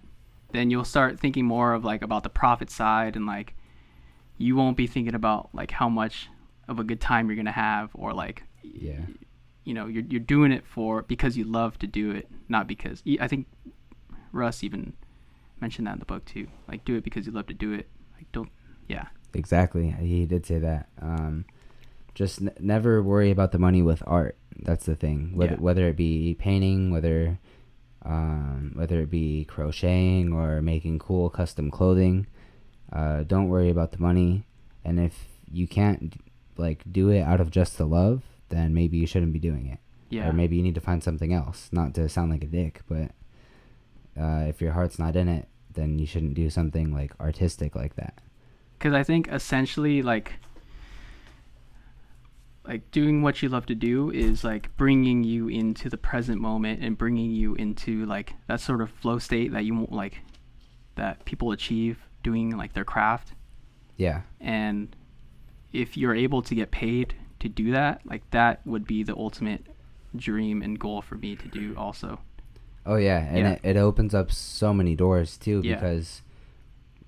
[0.51, 3.55] then you'll start thinking more of like about the profit side and like
[4.37, 6.29] you won't be thinking about like how much
[6.67, 9.01] of a good time you're gonna have or like Yeah.
[9.63, 13.03] you know you're you're doing it for because you love to do it, not because
[13.19, 13.47] I think
[14.31, 14.93] Russ even
[15.59, 16.47] mentioned that in the book too.
[16.67, 17.87] Like do it because you love to do it.
[18.15, 18.49] Like don't
[18.87, 19.07] yeah.
[19.33, 19.91] Exactly.
[19.91, 20.89] He did say that.
[21.01, 21.45] Um,
[22.13, 24.37] just n- never worry about the money with art.
[24.61, 25.35] That's the thing.
[25.35, 25.59] Whether Yeah.
[25.61, 27.39] whether it be painting, whether
[28.05, 32.27] um, whether it be crocheting or making cool custom clothing,
[32.91, 34.43] uh, don't worry about the money.
[34.83, 36.13] And if you can't
[36.57, 39.79] like do it out of just the love, then maybe you shouldn't be doing it.
[40.09, 40.29] Yeah.
[40.29, 41.69] Or maybe you need to find something else.
[41.71, 43.11] Not to sound like a dick, but
[44.19, 47.95] uh, if your heart's not in it, then you shouldn't do something like artistic like
[47.95, 48.19] that.
[48.83, 50.33] Because I think essentially like
[52.67, 56.81] like doing what you love to do is like bringing you into the present moment
[56.83, 60.19] and bringing you into like that sort of flow state that you won't like
[60.95, 63.31] that people achieve doing like their craft
[63.95, 64.21] Yeah.
[64.41, 64.93] and
[65.71, 69.65] if you're able to get paid to do that like that would be the ultimate
[70.15, 72.19] dream and goal for me to do also
[72.85, 73.51] Oh yeah, and Yeah.
[73.53, 75.75] It, it opens up so many doors too Yeah.
[75.75, 76.21] because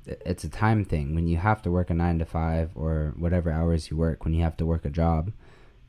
[0.07, 1.15] it's a time thing.
[1.15, 4.33] When you have to work a nine to five or whatever hours you work, when
[4.33, 5.31] you have to work a job,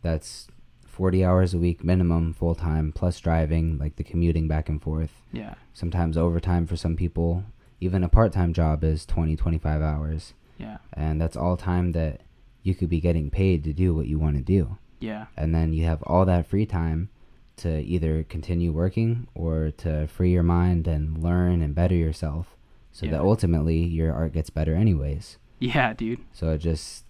[0.03, 0.49] that's
[0.85, 5.13] forty hours a week minimum, full time plus driving, like the commuting back and forth.
[5.33, 5.55] Yeah.
[5.75, 7.45] Sometimes overtime for some people.
[7.81, 10.79] Even a part time job is 20, 25 hours, Yeah.
[10.95, 12.23] and that's all time that
[12.63, 15.27] you could be getting paid to do what you want to do Yeah.
[15.37, 17.11] and then you have all that free time
[17.59, 22.56] to either continue working or to free your mind and learn and better yourself
[22.97, 23.13] so Yeah.
[23.13, 26.21] that ultimately your art gets better anyways Yeah, dude.
[26.33, 27.05] so it just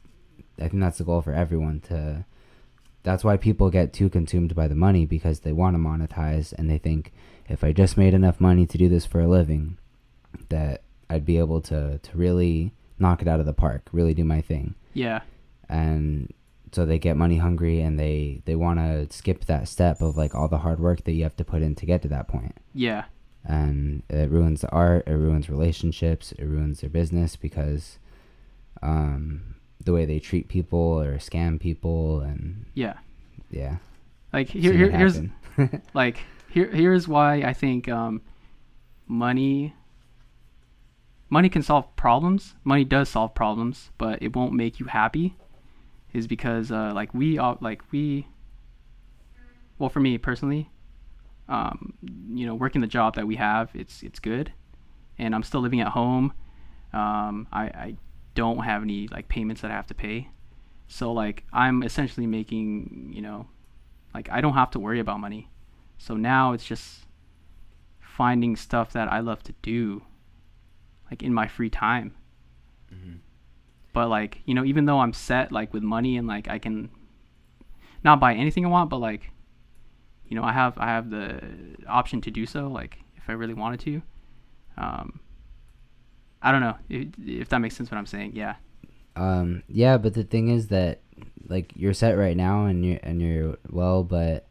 [0.58, 2.24] i think that's the goal for everyone to
[3.04, 6.68] that's why people get too consumed by the money because they want to monetize and
[6.68, 7.12] they think
[7.48, 9.76] if i just made enough money to do this for a living
[10.48, 14.24] that i'd be able to to really knock it out of the park really do
[14.24, 15.20] my thing Yeah.
[15.68, 16.32] and
[16.72, 20.34] so they get money hungry and they they want to skip that step of like
[20.34, 22.54] all the hard work that you have to put in to get to that point
[22.74, 23.04] Yeah.
[23.46, 27.98] And it ruins the art it ruins relationships it ruins their business because
[28.82, 29.54] um
[29.84, 32.94] the way they treat people or scam people and Yeah.
[33.50, 33.76] yeah
[34.32, 35.20] Like here, here here's
[35.94, 36.18] like
[36.50, 38.20] here here's why I think um,
[39.06, 39.74] money
[41.30, 42.54] money can solve problems.
[42.64, 45.36] Money does solve problems, but it won't make you happy.
[46.12, 48.26] Is because uh, like we all like we.
[49.78, 50.70] Well, for me personally,
[51.48, 51.94] um,
[52.34, 54.52] you know, working the job that we have, it's it's good,
[55.18, 56.32] and I'm still living at home.
[56.92, 57.96] Um, I I
[58.34, 60.28] don't have any like payments that I have to pay,
[60.88, 63.46] so like I'm essentially making you know,
[64.14, 65.48] like I don't have to worry about money.
[65.98, 67.06] So now it's just
[68.00, 70.02] finding stuff that I love to do,
[71.10, 72.14] like in my free time.
[73.92, 76.90] But like you know, even though I'm set like with money and like I can
[78.02, 79.30] not buy anything I want, but like
[80.28, 81.40] you know, I have I have the
[81.88, 82.68] option to do so.
[82.68, 84.02] Like if I really wanted to.
[84.78, 85.20] Um,
[86.42, 88.32] I don't know if, if that makes sense what I'm saying.
[88.34, 88.56] Yeah.
[89.16, 91.00] um yeah but the thing is that
[91.48, 94.46] like you're set right now and you're and you're well but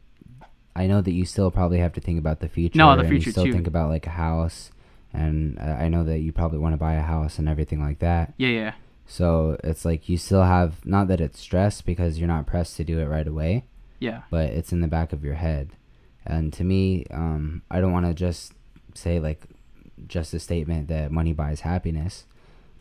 [0.74, 3.08] i know that you still probably have to think about the future No, the and
[3.08, 3.52] future you still too.
[3.52, 4.72] think about like a house
[5.12, 8.00] and uh, i know that you probably want to buy a house and everything like
[8.00, 8.48] that Yeah.
[8.48, 8.72] Yeah.
[9.06, 12.84] So it's like you still have not that it's stress because you're not pressed to
[12.84, 13.66] do it right away,
[14.00, 14.22] Yeah.
[14.30, 15.70] but it's in the back of your head.
[16.24, 18.52] And to me, um, I don't want to just
[18.94, 19.42] say like
[20.06, 22.24] just a statement that money buys happiness,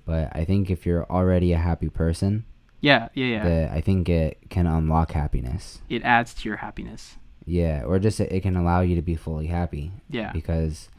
[0.05, 2.45] but I think if you're already a happy person,
[2.81, 3.09] Yeah.
[3.13, 3.25] Yeah.
[3.25, 3.43] Yeah.
[3.43, 5.81] that I think it can unlock happiness.
[5.89, 7.15] it adds to your happiness.
[7.47, 10.31] Yeah, or just it, can allow you to be fully happy Yeah.
[10.33, 10.89] because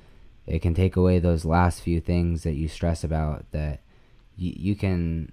[0.47, 3.81] it can take away those last few things that you stress about that
[4.37, 5.33] you, you can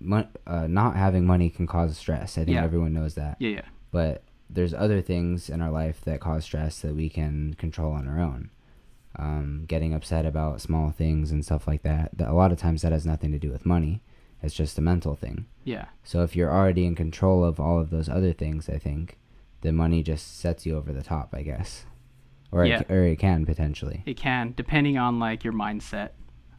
[0.00, 2.64] mon- uh, not having money can cause stress i think Yeah.
[2.64, 3.50] everyone knows that Yeah.
[3.50, 3.62] Yeah.
[3.98, 4.22] But
[4.56, 8.20] there's other things in our life that cause stress that we can control on our
[8.30, 8.42] own
[9.18, 12.82] um, getting upset about small things and stuff like that, that a lot of times
[12.82, 14.02] that has nothing to do with money
[14.42, 15.86] it's just a mental thing Yeah.
[16.04, 19.18] so if you're already in control of all of those other things i think
[19.62, 21.86] the money just sets you over the top i guess
[22.52, 22.80] or, Yeah.
[22.80, 26.10] it, or it can potentially It can, depending on like your mindset.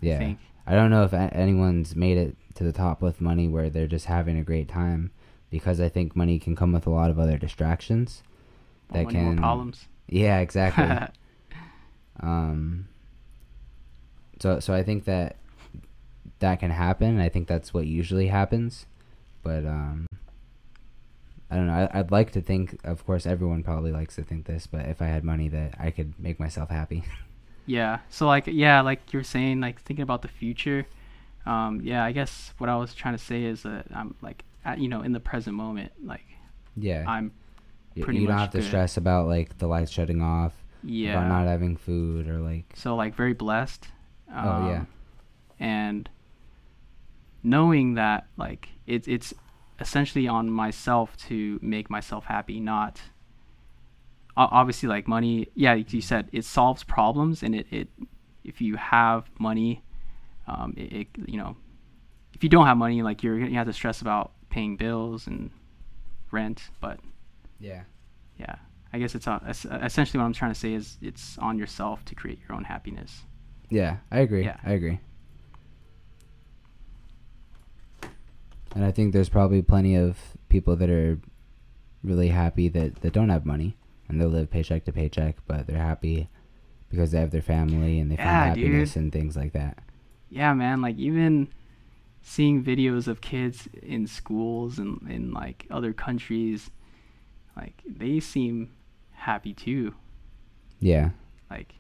[0.02, 0.39] yeah I think.
[0.69, 3.88] I don't know if a- anyone's made it to the top with money where they're
[3.97, 5.12] just having a great time
[5.49, 8.23] because I think money can come with a lot of other distractions.
[8.91, 9.86] More That money, more can- problems.
[10.07, 10.86] Yeah, exactly.
[12.21, 12.88] um
[14.39, 15.36] so so I think that
[16.39, 17.19] that can happen.
[17.19, 18.86] I think that's what usually happens.
[19.43, 20.07] But um
[21.49, 21.73] I don't know.
[21.93, 25.01] I, I'd like to think, of course, everyone probably likes to think this, but if
[25.01, 27.03] I had money, that I could make myself happy.
[27.69, 27.99] Yeah.
[28.10, 30.88] So like yeah, like you're saying, like thinking about the future.
[31.45, 34.88] Um, yeah, I guess what I was trying to say is that I'm like you
[34.88, 36.25] know in the present moment, like
[36.75, 37.32] yeah, I'm
[37.99, 38.67] pretty you don't have to good.
[38.67, 40.53] stress about like the lights shutting off,
[40.84, 41.13] yeah.
[41.13, 43.88] about not having food, or like so like very blessed.
[44.30, 44.80] Oh, yeah.
[44.80, 44.88] um,
[45.60, 46.10] And
[47.43, 49.34] knowing that like it's it's
[49.80, 53.01] essentially on myself to make myself happy, not
[54.36, 55.47] obviously like money.
[55.56, 57.88] Yeah, you said it solves problems, and it, it
[58.43, 59.84] if you have money,
[60.47, 61.56] um, it, it you know
[62.34, 65.51] if you don't have money, like you're you have to stress about paying bills and
[66.31, 66.99] rent, but
[67.59, 67.83] yeah,
[68.39, 68.55] yeah.
[68.91, 72.03] I guess it's uh, es- essentially what I'm trying to say is it's on yourself
[72.05, 73.21] to create your own happiness.
[73.69, 73.97] yeah.
[74.09, 74.45] I agree.
[74.45, 74.57] Yeah.
[74.65, 74.99] I agree.
[78.75, 80.17] And I think there's probably plenty of
[80.49, 81.19] people that are
[82.03, 83.75] really happy that, that don't have money
[84.07, 86.29] and they live paycheck to paycheck, but they're happy
[86.89, 89.03] because they have their family and they Yeah, find happiness dude.
[89.03, 89.77] and things like that.
[90.29, 91.47] yeah man like even
[92.29, 96.69] seeing videos of kids in schools and in like other countries
[97.55, 98.69] like they seem
[99.13, 99.95] happy too
[100.81, 101.11] Yeah.
[101.49, 101.73] like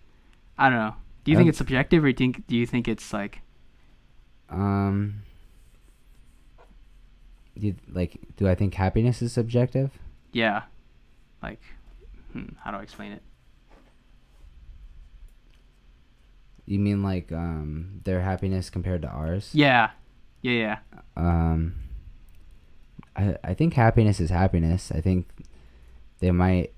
[0.57, 2.65] i don't know do you I think it's subjective or do you think do you
[2.65, 3.41] think it's like
[4.49, 5.23] Um.
[7.59, 9.89] Do you, like, do I think happiness is subjective?
[10.31, 10.61] Yeah.
[11.41, 11.59] Like,
[12.31, 13.23] hmm, how do I explain it?
[16.65, 19.49] You mean like um their happiness compared to ours?
[19.53, 19.91] Yeah.
[20.41, 20.77] Yeah, yeah.
[21.15, 21.75] Um.
[23.15, 24.91] I I think happiness is happiness.
[24.91, 25.27] I think
[26.19, 26.71] they might.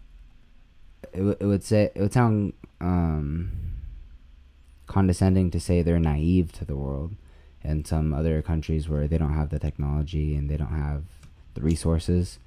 [1.13, 3.51] It, w- it would say it would sound um
[4.87, 7.13] condescending to say they're naive to the world
[7.63, 11.03] and some other countries where they don't have the technology and they don't have
[11.53, 12.39] the resources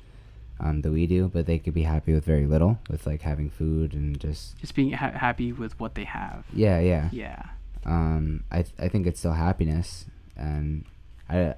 [0.59, 3.49] um, that we do but they could be happy with very little with like having
[3.51, 6.45] food and just Just being ha- happy with what they have.
[6.53, 7.43] yeah yeah Yeah.
[7.85, 10.85] um, I th- I think it's still happiness, and
[11.33, 11.55] I,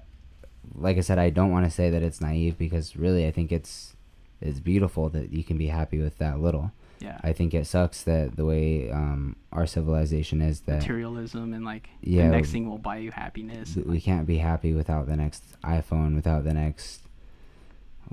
[0.74, 3.52] like I said, I don't want to say that it's naive because really I think
[3.52, 3.96] it's
[4.40, 6.72] it's beautiful that you can be happy with that little.
[7.00, 7.18] Yeah.
[7.22, 11.88] I think it sucks that the way um, our civilization is that Materialism and like
[12.00, 13.76] Yeah, the next thing will buy you happiness.
[13.76, 17.00] we can't be happy without the next iPhone, without the next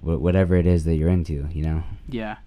[0.01, 1.47] wh- whatever it is that you're into.
[1.53, 1.83] You know?
[2.09, 2.37] Yeah.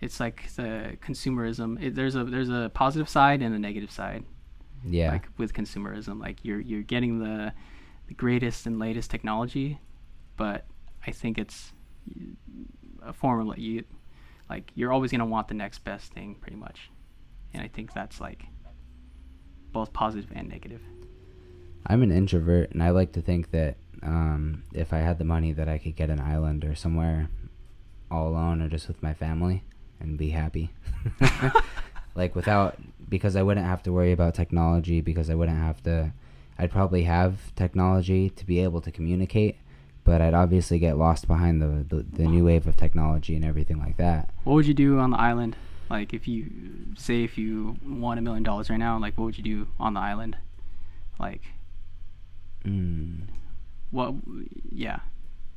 [0.00, 1.82] It's like the consumerism.
[1.82, 4.24] It, there's a there's a positive side and a negative side.
[4.84, 5.12] Yeah.
[5.12, 7.52] Like with consumerism, like you're you're getting the
[8.06, 9.78] the greatest and latest technology,
[10.36, 10.64] but
[11.06, 11.72] I think it's
[13.02, 13.84] a form of like you
[14.48, 16.90] like you're always gonna want the next best thing, pretty much.
[17.52, 18.44] And I think that's like
[19.72, 20.80] both positive and negative.
[21.86, 25.52] I'm an introvert, and I like to think that um, if I had the money,
[25.52, 27.28] that I could get an island or somewhere
[28.10, 29.62] all alone or just with my family
[30.00, 30.70] and be happy.
[32.18, 32.76] like without,
[33.08, 35.00] because I wouldn't have to worry about technology.
[35.00, 36.12] Because I wouldn't have to.
[36.58, 39.56] I'd probably have technology to be able to communicate,
[40.04, 43.78] but I'd obviously get lost behind the the, the new wave of technology and everything
[43.78, 44.28] like that.
[44.44, 45.56] What would you do on the island?
[45.88, 46.50] Like if you
[46.98, 49.94] say if you won a million dollars right now, like what would you do on
[49.94, 50.36] the island?
[51.18, 51.42] Like
[52.64, 53.22] Mm.
[53.90, 54.14] what?
[54.70, 54.98] Yeah,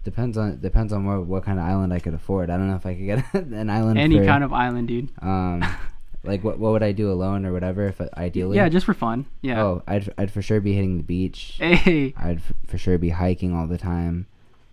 [0.04, 2.50] Depends on depends on what what kind of island I could afford.
[2.50, 3.98] I don't know if I could get an island.
[4.00, 5.10] any for, kind of island, dude.
[5.22, 5.64] Um,
[6.24, 8.58] like what what would I do alone or whatever if ideally?
[8.58, 9.26] Yeah, just for fun.
[9.42, 9.62] Yeah.
[9.64, 11.56] Oh, I'd I'd for sure be hitting the beach.
[11.58, 12.14] Hey.
[12.18, 14.28] I'd f- for sure be hiking all the time,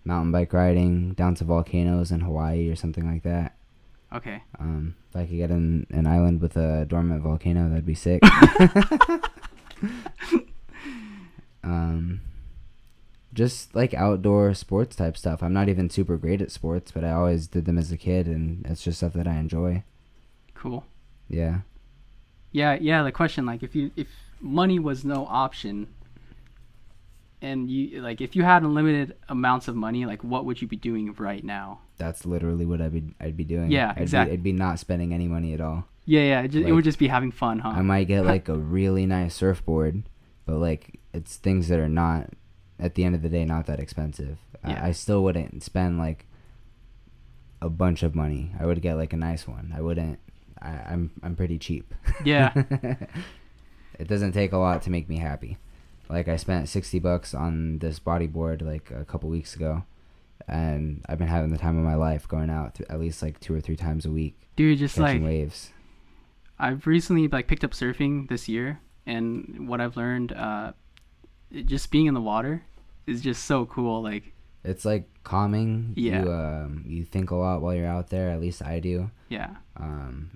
[0.05, 3.55] mountain bike riding down to volcanoes in Hawaii or something like that.
[4.13, 4.43] Okay.
[4.59, 8.21] Um, if I could get an an island with a dormant volcano, that'd be sick.
[11.63, 12.21] um,
[13.33, 15.41] just like outdoor sports type stuff.
[15.41, 18.27] I'm not even super great at sports, but I always did them as a kid,
[18.27, 19.83] and it's just stuff that I enjoy.
[20.53, 20.85] Cool.
[21.29, 21.59] Yeah.
[22.51, 23.03] Yeah, yeah.
[23.03, 24.07] The question, like, if you if
[24.41, 25.87] money was no option,
[27.41, 30.75] and you like, if you had unlimited amounts of money, like, what would you be
[30.75, 31.79] doing right now?
[31.97, 33.71] That's literally what I'd be I'd be doing.
[33.71, 35.85] Yeah, I'd exact- Be, I'd be not spending any money at all.
[36.05, 36.41] Yeah, yeah.
[36.41, 37.69] It, just, it would just be having fun, huh?
[37.69, 40.03] I might get like a really nice surfboard,
[40.45, 42.29] but like it's things that are not
[42.79, 44.37] at the end of the day not that expensive.
[44.65, 44.83] Yeah.
[44.83, 46.25] I, I still wouldn't spend like
[47.61, 48.53] a bunch of money.
[48.59, 49.73] I would get like a nice one.
[49.75, 50.19] I wouldn't.
[50.61, 51.93] I, I'm I'm pretty cheap.
[52.23, 52.51] Yeah.
[53.99, 55.57] it doesn't take a lot to make me happy.
[56.09, 59.83] Like I spent sixty bucks on this bodyboard like a couple weeks ago,
[60.47, 63.39] and I've been having the time of my life going out th- at least like
[63.39, 65.71] two or three times a week Dude, just like waves.
[66.57, 70.73] I've recently like picked up surfing this year, and what I've learned, uh,
[71.65, 72.63] just being in the water
[73.07, 74.01] is just so cool.
[74.03, 75.93] Like, It's like calming.
[75.95, 76.23] Yeah.
[76.23, 78.29] You um you think a lot while you're out there.
[78.29, 79.09] At least I do.
[79.29, 80.31] yeah, Um,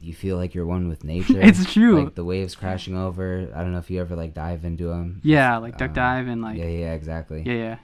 [0.00, 1.40] you feel like you're one with nature.
[1.40, 2.04] It's true.
[2.04, 3.50] Like the waves crashing over.
[3.54, 5.20] I don't know if you ever like dive into them.
[5.22, 7.42] yeah, like duck um, dive and like yeah, yeah, exactly.
[7.44, 7.76] yeah, yeah,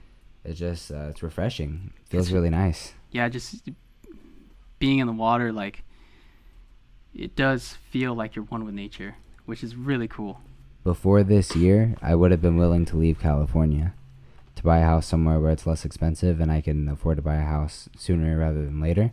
[0.43, 1.91] It's just uh, it's refreshing.
[2.09, 2.93] Feels It's- really nice.
[3.11, 3.29] yeah.
[3.29, 3.69] Just
[4.79, 5.83] being in the water, like
[7.13, 10.41] it does feel like you're one with nature, which is really cool.
[10.83, 13.93] Before this year, I would have been willing to leave California
[14.55, 17.35] to buy a house somewhere where it's less expensive and I can afford to buy
[17.35, 19.11] a house sooner rather than later.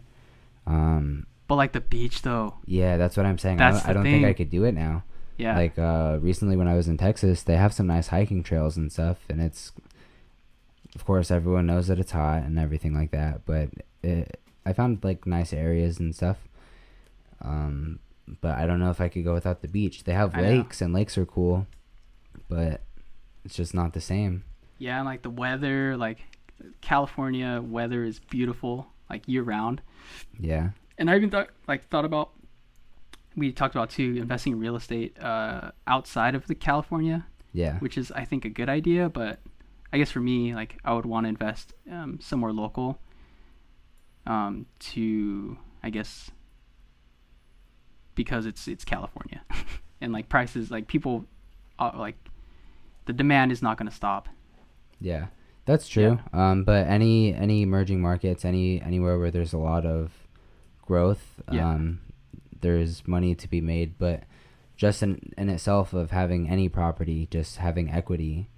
[0.67, 3.59] Um, But like the beach, though, yeah, that's what I'm saying.
[3.59, 5.05] That's I don't, I don't think I could do it now.
[5.37, 8.77] yeah, Like uh, recently when I was in Texas, they have some nice hiking trails
[8.77, 9.73] and stuff, and it's,
[10.95, 13.45] of course, everyone knows that it's hot and everything like that.
[13.45, 13.69] But
[14.03, 16.39] it, I found like nice areas and stuff.
[17.43, 17.99] Um,
[18.41, 20.05] but I don't know if I could go without the beach.
[20.05, 20.49] They have I know.
[20.49, 21.67] lakes, and lakes are cool,
[22.49, 22.81] but
[23.45, 24.45] it's just not the same.
[24.79, 26.21] yeah, and like the weather, like
[26.81, 29.83] California weather is beautiful, like year round.
[30.39, 32.31] Yeah, and I even thought like thought about
[33.37, 37.99] we talked about too investing in real estate uh, outside of the California, yeah, which
[37.99, 39.09] is I think a good idea.
[39.09, 39.41] But
[39.93, 43.01] I guess for me, like I would want to invest um, somewhere local
[44.27, 46.31] um, to I guess
[48.15, 49.43] because it's it's California
[50.01, 51.25] and like prices like people
[51.79, 52.17] uh, like
[53.07, 54.29] the demand is not going to stop.
[55.01, 55.27] Yeah,
[55.67, 56.19] that's true.
[56.33, 60.13] Um, but any any emerging markets, any anywhere where there's a lot of
[60.87, 61.71] growth, Yeah.
[61.71, 62.01] um,
[62.61, 63.99] there's money to be made.
[63.99, 64.25] But
[64.77, 68.49] just in in itself of having any property, just having equity,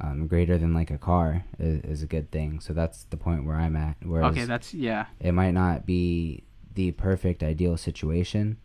[0.00, 2.60] um, greater than like a car is, is a good thing.
[2.60, 3.96] So that's the point where I'm at.
[4.02, 5.06] Whereas okay, that's yeah.
[5.20, 8.58] it might not be the perfect ideal situation,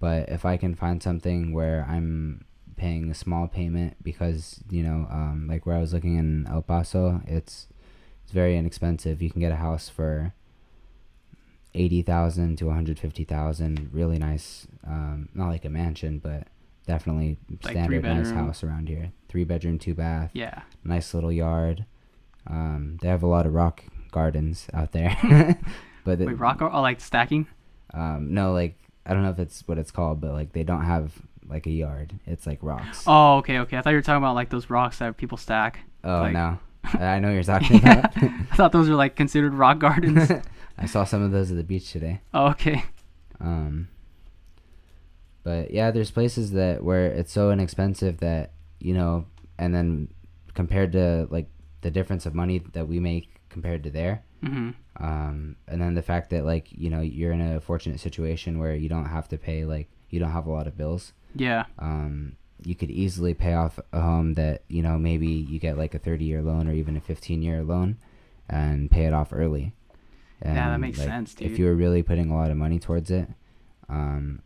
[0.00, 2.44] but if I can find something where I'm
[2.76, 6.62] paying a small payment because you know, um, like where I was looking in El
[6.62, 7.68] Paso, it's
[8.24, 9.22] it's very inexpensive.
[9.22, 10.34] You can get a house for
[11.74, 13.90] eighty thousand to one hundred fifty thousand.
[13.92, 16.46] Really nice, um, not like a mansion, but
[16.86, 19.12] definitely Like standard nice house around here.
[19.28, 20.62] Three bedroom, two bath Yeah.
[20.84, 21.86] nice little yard.
[22.46, 25.16] Um, they have a lot of rock gardens out there,
[26.04, 27.46] but Wait, rock or oh, like stacking?
[27.94, 30.84] um, no, like I don't know if it's what it's called, but like they don't
[30.84, 31.12] have
[31.48, 32.12] like a yard.
[32.26, 33.04] It's like rocks.
[33.06, 33.76] Oh, okay, okay.
[33.78, 35.80] I thought you were talking about like those rocks that people stack.
[36.04, 38.10] Oh, like- no, I know what you're talking about.
[38.16, 40.30] I thought those were like considered rock gardens.
[40.82, 42.20] I saw some of those at the beach today.
[42.34, 42.84] oh, okay.
[43.40, 43.88] Um,
[45.42, 49.26] but yeah, there's places that where it's so inexpensive that you know,
[49.58, 50.08] and then
[50.54, 51.46] compared to like
[51.80, 54.70] the difference of money that we make compared to there, hmm
[55.00, 58.74] um, and then the fact that like you know you're in a fortunate situation where
[58.74, 61.64] you don't have to pay like you don't have a lot of bills Yeah.
[61.78, 65.94] um, you could easily pay off a home that you know maybe you get like
[65.94, 67.96] a 30 year loan or even a 15 year loan
[68.50, 69.72] and pay it off early
[70.42, 73.10] and Yeah, that makes sense, if you were really putting a lot of money towards
[73.10, 73.28] it
[73.88, 74.42] um,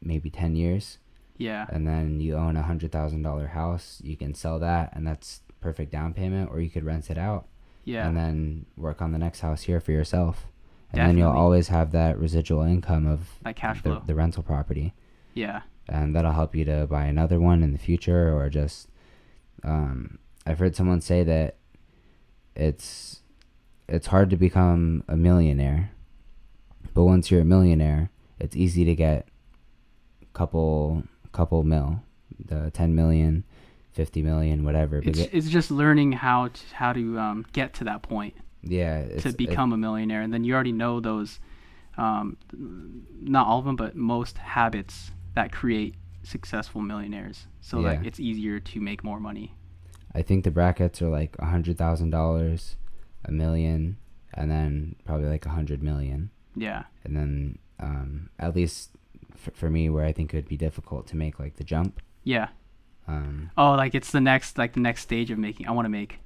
[0.00, 0.98] maybe 10 years
[1.38, 1.66] Yeah.
[1.70, 5.40] and then you own a hundred thousand dollar house you can sell that and that's
[5.60, 7.46] perfect down payment or you could rent it out
[7.84, 8.06] Yeah.
[8.06, 10.46] and then work on the next house here for yourself.
[10.92, 14.02] And then you'll always have that residual income of Like cash the, flow.
[14.06, 14.94] the rental property.
[15.34, 15.62] yeah.
[15.88, 18.88] And that'll help you to buy another one in the future or just
[19.64, 21.56] um, I've heard someone say that
[22.54, 23.22] it's
[23.88, 25.90] it's hard to become a millionaire.
[26.94, 29.26] But once you're a millionaire, it's easy to get
[30.32, 32.00] couple couple mil,
[32.44, 33.44] the 10 million,
[33.92, 34.98] 50 million, whatever.
[35.04, 38.98] It's, it- it's just learning how to how to um, get to that point yeah,
[38.98, 41.38] it's, to it- become a millionaire, and then you already know those,
[41.98, 42.36] um,
[43.20, 47.46] not all of them, but most habits that create successful millionaires.
[47.60, 49.54] So like it's easier to make more money.
[50.14, 52.76] I think the brackets are like a hundred thousand dollars,
[53.24, 53.96] a million,
[54.34, 56.84] and then probably like a hundred million, Yeah.
[57.04, 58.90] and then um, at least
[59.34, 62.00] f- for me, where I think it would be difficult to make like the jump.
[62.22, 62.48] Yeah.
[63.06, 65.66] Um, Oh, like it's the next like the next stage of making.
[65.68, 66.20] I want to make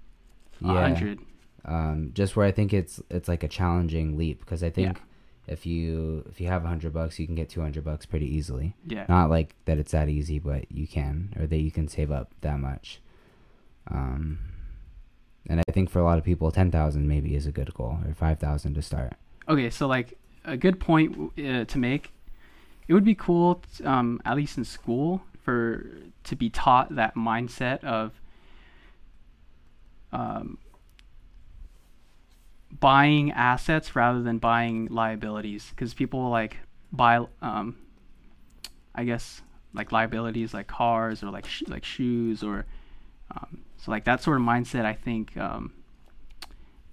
[0.62, 1.18] a yeah, hundred.
[1.64, 5.52] um, just where I think it's it's like a challenging leap because I think Yeah.
[5.54, 8.26] if you if you have a hundred bucks, you can get two hundred bucks pretty
[8.32, 8.76] easily.
[8.86, 9.06] Yeah.
[9.08, 12.32] Not like that it's that easy, but you can, or that you can save up
[12.42, 13.00] that much.
[13.90, 14.38] Um,
[15.48, 17.98] and I think for a lot of people, ten thousand maybe is a good goal,
[18.06, 19.14] or five thousand to start.
[19.48, 22.12] Okay, so like a good point uh, to make,
[22.86, 25.86] it would be cool, t- um, at least in school, for
[26.24, 28.20] to be taught that mindset of
[30.12, 30.58] um,
[32.78, 36.58] buying assets rather than buying liabilities, because people like
[36.92, 37.76] buy, um,
[38.94, 39.42] I guess,
[39.72, 42.66] like liabilities like cars or like sh- like shoes or
[43.30, 44.84] um, so like that sort of mindset.
[44.84, 45.36] I think.
[45.36, 45.72] Um,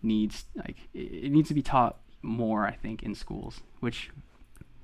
[0.04, 4.12] needs like it it needs to be taught more i think in schools which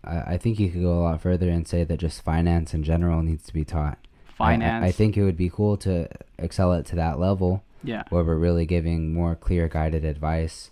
[0.03, 2.81] I, I think you could go a lot further and say that just finance in
[2.83, 3.99] general needs to be taught.
[4.29, 6.07] I- finance I, I think it would be cool to
[6.39, 10.71] excel it to that level yeah where we're really giving more clear guided advice.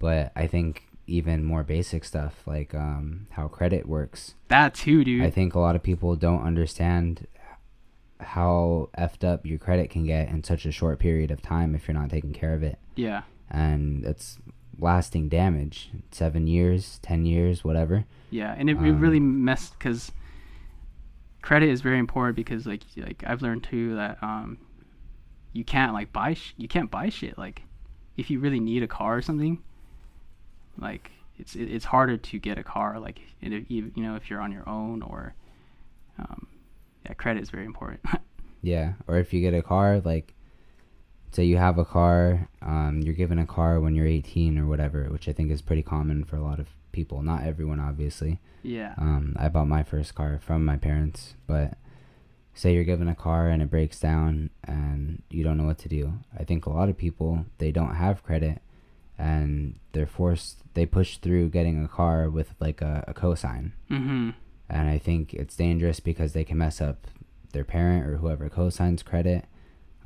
[0.00, 4.34] But I think even more basic stuff like um, how credit works.
[4.48, 7.28] that too dude I think a lot of people don't understand
[8.20, 11.86] how effed up your credit can get in such a short period of time if
[11.88, 12.78] you're not taking care of it.
[12.96, 14.38] yeah And it's
[14.78, 15.90] lasting damage.
[16.10, 18.04] Seven years, ten years, whatever.
[18.30, 20.12] yeah and it, it really Um, messed because
[21.42, 24.56] credit is very important because like like i've learned too that um
[25.52, 27.62] you can't like buy sh- you can't buy shit like
[28.16, 29.62] if you really need a car or something
[30.78, 34.40] like it's it, it's harder to get a car like if you know if you're
[34.40, 35.34] on your own or
[36.18, 36.46] um
[37.04, 38.00] yeah credit is very important
[38.64, 40.32] Yeah, or if you get a car, like,
[41.32, 45.04] say you have a car, um, you're given a car when you're 18 or whatever,
[45.10, 47.20] which I think is pretty common for a lot of people.
[47.20, 48.40] Not everyone, obviously.
[48.62, 51.76] yeah Um, I bought my first car from my parents, but
[52.54, 55.88] say you're given a car and it breaks down and you don't know what to
[55.88, 56.14] do.
[56.38, 58.62] I think a lot of people they don't have credit
[59.18, 64.30] and they're forced they push through getting a car with like a, a cosign mm-hmm
[64.68, 67.06] and I think it's dangerous because they can mess up
[67.52, 69.46] their parent or whoever co-signs credit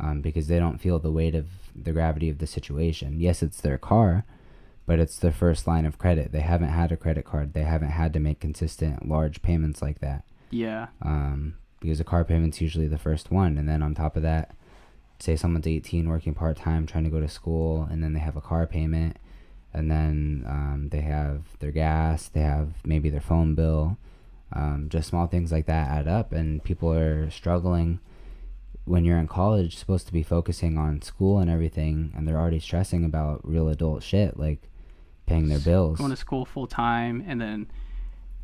[0.00, 3.20] um, because they don't feel the weight of the gravity of the situation.
[3.20, 4.24] Yes, it's their car,
[4.86, 6.32] but it's their first line of credit.
[6.32, 7.52] They haven't had a credit card.
[7.52, 10.24] They haven't had to make consistent large payments like that.
[10.50, 10.88] Yeah.
[11.02, 14.54] Um, because a car payment's usually the first one, and then on top of that,
[15.20, 18.36] say someone's 18 working part time trying to go to school, and then they have
[18.36, 19.16] a car payment,
[19.72, 23.96] and then um, they have their gas, they have maybe their phone bill.
[24.52, 28.00] Um, just small things like that add up, and people are struggling
[28.86, 32.58] when you're in college, supposed to be focusing on school and everything, and they're already
[32.58, 34.62] stressing about real adult shit like
[35.26, 35.98] paying their bills.
[35.98, 37.66] Going to school full time and then,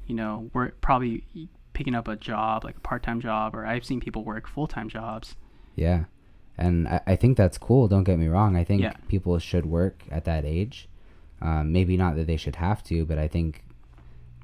[0.07, 1.25] you know, work probably
[1.73, 4.67] picking up a job like a part time job, or I've seen people work full
[4.67, 5.35] time jobs.
[5.75, 6.05] Yeah,
[6.59, 7.89] and I, I think that's cool.
[7.89, 8.55] Don't get me wrong.
[8.57, 8.93] I think Yeah.
[9.09, 10.89] people should work at that age.
[11.41, 13.65] Um, maybe not that they should have to, but I think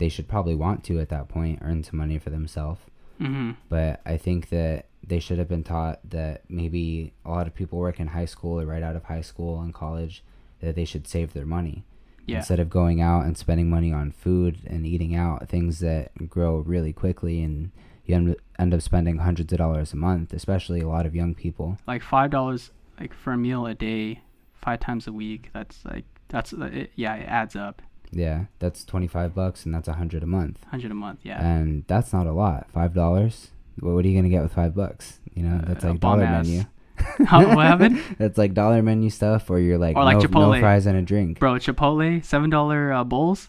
[0.00, 2.80] they should probably want to at that point earn some money for themselves.
[3.20, 3.52] Mm-hmm.
[3.68, 7.78] But I think that they should have been taught that maybe a lot of people
[7.78, 10.24] work in high school or right out of high school and college
[10.60, 11.84] that they should save their money
[12.26, 12.38] Yeah.
[12.38, 16.56] instead of going out and spending money on food and eating out things that grow
[16.58, 17.70] really quickly and
[18.06, 21.78] you end, up spending hundreds of dollars a month especially a lot of young people
[21.86, 24.20] like five dollars like for a meal a day,
[24.54, 25.48] five times a week.
[25.54, 27.80] That's like that's it, yeah, it adds up.
[28.12, 31.20] Yeah that's 25 bucks and that's a hundred a month Hundred a month.
[31.22, 31.40] Yeah.
[31.44, 34.74] and that's not a lot five dollars what, what are you gonna get with five
[34.74, 36.64] bucks you know that's Uh, like dollar bomb-ass- menu
[37.26, 38.02] How- what happened?
[38.18, 40.60] that's like dollar menu stuff or you're like, Or like no, no Chipotle.
[40.60, 43.48] fries and a drink Bro, Chipotle seven dollar uh, bowls,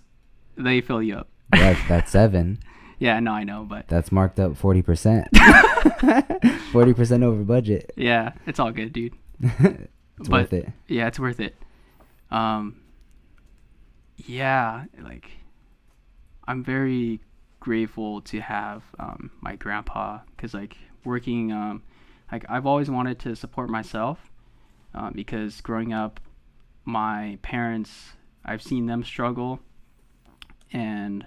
[0.57, 1.27] they fill you up.
[1.51, 2.59] that, that's seven
[2.99, 5.25] Yeah, no, I know, but that's marked up 40%
[6.71, 9.13] 40% over budget yeah, it's all good, dude.
[9.41, 11.55] it's But- worth it Yeah, it's worth it.
[12.29, 12.77] Um,
[14.27, 15.29] yeah, like
[16.47, 17.19] I'm very
[17.59, 21.83] grateful to have um, my grandpa because like working, um,
[22.31, 24.31] like I've always wanted to support myself
[24.93, 26.19] um, because growing up,
[26.83, 28.13] my parents,
[28.43, 29.59] I've seen them struggle,
[30.73, 31.25] and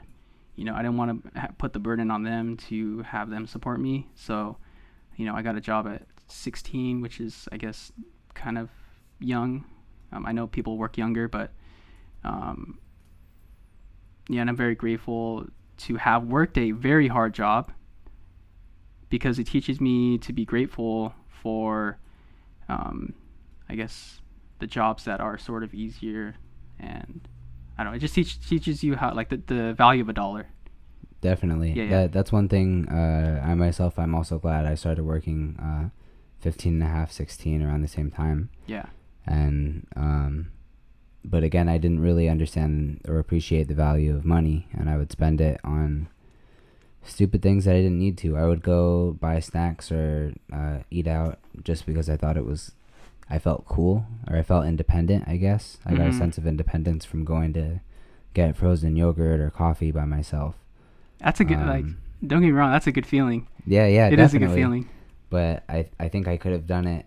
[0.57, 3.81] you know I didn't want to put the burden on them to have them support
[3.81, 4.09] me.
[4.15, 4.57] So,
[5.17, 7.93] you know, I got a job at 16, which is I guess
[8.35, 8.69] kind of
[9.21, 9.65] young.
[10.13, 11.53] Um, I know people work younger, but
[12.25, 12.79] um,
[14.29, 15.47] yeah, and I'm very grateful
[15.77, 17.73] to have worked a very hard job
[19.11, 21.99] because it teaches me to be grateful for,
[22.69, 23.15] um,
[23.69, 24.21] I guess,
[24.59, 26.37] the jobs that are sort of easier,
[26.79, 27.21] and
[27.77, 27.97] I don't know.
[27.97, 30.47] It just teach, teaches you how like the, the value of a dollar.
[31.21, 31.73] Definitely.
[31.73, 31.91] Yeah, yeah.
[31.91, 35.89] That that's one thing uh, I myself I'm also glad I started working uh
[36.41, 38.87] 15 and a half 16 around the same time Yeah,
[39.27, 40.51] and um
[41.25, 45.11] but again I didn't really understand or appreciate the value of money and I would
[45.13, 46.09] spend it on
[47.03, 48.37] stupid things that I didn't need to.
[48.37, 52.73] I would go buy snacks or uh, eat out just because I thought it was
[53.29, 55.79] I felt cool or I felt independent, I guess.
[55.87, 56.19] I got a Mhm.
[56.19, 57.81] sense of independence from going to
[58.35, 60.57] get frozen yogurt or coffee by myself.
[61.21, 61.85] that's a good like.
[61.85, 61.97] Um,
[62.27, 63.47] Don't get me wrong, that's a good feeling.
[63.67, 64.89] Yeah, yeah, It is a good feeling.
[65.31, 67.07] But I I think I could have done it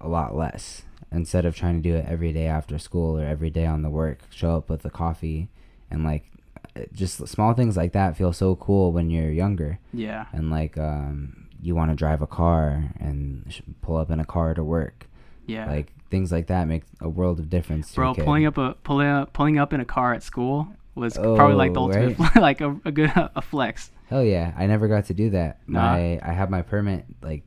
[0.00, 0.82] a lot less
[1.14, 3.90] instead of trying to do it every day after school or every day on the
[3.90, 4.18] work.
[4.30, 5.48] Show up with the coffee
[5.90, 6.24] and like
[6.92, 11.46] just small things like that feel so cool when you're younger Yeah, and like um
[11.62, 15.06] you want to drive a car and sh- pull up in a car to work.
[15.46, 15.66] yeah.
[15.70, 17.94] Like things like that make a world of difference.
[17.94, 21.54] Bro, pulling up a pulling up, pulling up in a car at school was probably
[21.56, 23.90] like the Oh, ultimate, like a, a good a flex.
[24.08, 25.60] Hell yeah, I never got to do that.
[25.66, 25.80] Nah.
[25.92, 27.42] My I had my permit like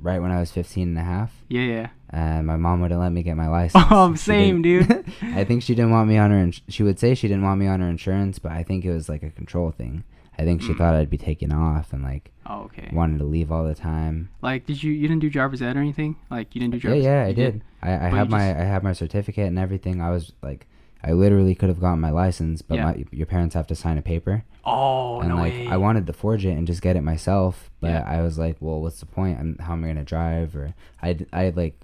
[0.00, 1.32] right when I was 15 and a half.
[1.48, 1.88] Yeah, yeah.
[2.10, 3.84] And my mom wouldn't let me get my license.
[3.90, 4.90] Oh, She same, dude.
[5.22, 6.38] I think she didn't want me on her.
[6.38, 8.92] Ins- she would say she didn't want me on her insurance, but I think it
[8.92, 10.04] was like a control thing.
[10.40, 10.78] I think she Mm.
[10.78, 12.88] thought I'd be taken off and like Oh, okay.
[12.92, 14.28] wanted to leave all the time.
[14.40, 16.14] Like, did you you didn't do driver's ed or anything?
[16.30, 17.62] Like, you didn't do Yeah, driver's yeah, I you did.
[17.82, 20.00] I, I have my just- I have my certificate and everything.
[20.00, 20.66] I was like,
[21.02, 22.84] I literally could have gotten my license, but Yeah.
[22.84, 25.66] my, your parents have to sign a paper, Oh, and no like way.
[25.68, 28.04] I wanted to forge it and just get it myself, but Yeah.
[28.06, 29.38] I was like, well, what's the point?
[29.40, 30.54] I'm, how am I gonna drive?
[30.56, 31.80] Or I I like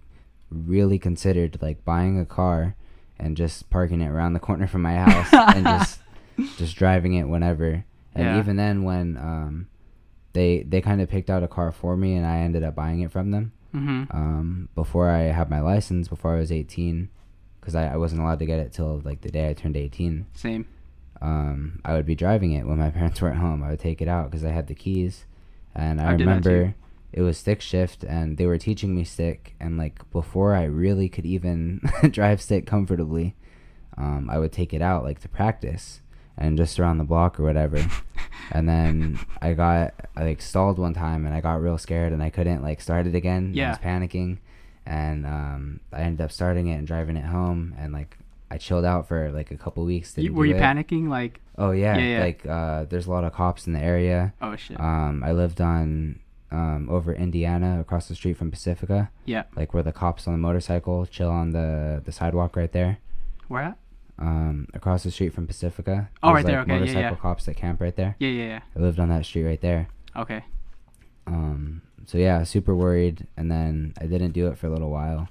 [0.54, 2.74] really considered like buying a car
[3.18, 6.00] and just parking it around the corner from my house and just
[6.56, 7.84] just driving it whenever.
[8.14, 8.38] And Yeah.
[8.38, 9.66] even then, when um,
[10.32, 13.00] they they kind of picked out a car for me, and I ended up buying
[13.00, 17.08] it from them hmm um, before I had my license, before I was 18,
[17.60, 20.26] because I, I wasn't allowed to get it till like the day I turned 18.
[20.34, 20.66] Same.
[21.20, 23.62] Um, I would be driving it when my parents weren't home.
[23.62, 25.24] I would take it out because I had the keys,
[25.74, 26.50] and I, I did that too.
[26.50, 26.74] remember
[27.14, 31.08] it was stick shift, and they were teaching me stick, and like before I really
[31.08, 33.34] could even drive stick comfortably,
[33.96, 36.02] um, I would take it out like to practice
[36.36, 37.78] and just around the block or whatever.
[38.50, 42.20] and then I got I like stalled one time and I got real scared and
[42.22, 43.44] I couldn't like start it again.
[43.46, 43.68] and I Yeah.
[43.70, 44.38] was panicking,
[44.84, 48.18] and um, I ended up starting it and driving it home and like
[48.50, 50.18] I chilled out for like a couple weeks.
[50.18, 50.60] You- were you it.
[50.60, 51.08] panicking?
[51.08, 52.20] Like, Oh yeah, Yeah, yeah.
[52.20, 54.34] like uh, there's a lot of cops in the area.
[54.42, 54.78] oh shit.
[54.80, 56.18] Um, I lived on
[56.54, 59.42] um, over Indiana, across the street from Pacifica, yeah.
[59.56, 62.98] like where the cops on the motorcycle chill on the the sidewalk right there.
[63.48, 63.78] Where at?
[64.18, 66.08] Um, across the street from Pacifica.
[66.22, 67.16] Oh, right there, like, okay, yeah, Motorcycle yeah.
[67.16, 68.14] cops that camp right there.
[68.20, 68.60] Yeah, yeah, yeah.
[68.76, 69.88] I lived on that street right there.
[70.16, 70.44] Okay.
[71.26, 75.28] Um, so yeah, super worried, and then I didn't do it for a little while,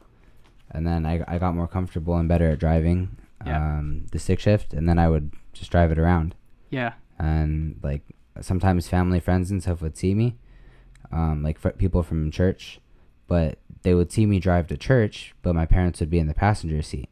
[0.71, 3.15] and then I I got more comfortable and better at driving.
[3.45, 3.57] Yeah.
[3.57, 6.35] Um, the stick shift, and then I would just drive it around.
[6.69, 6.93] Yeah.
[7.19, 8.01] and like
[8.41, 10.35] sometimes family friends and stuff would see me
[11.13, 12.79] um, like fr- people from church
[13.27, 16.33] but they would see me drive to church but my parents would be in the
[16.33, 17.09] passenger seat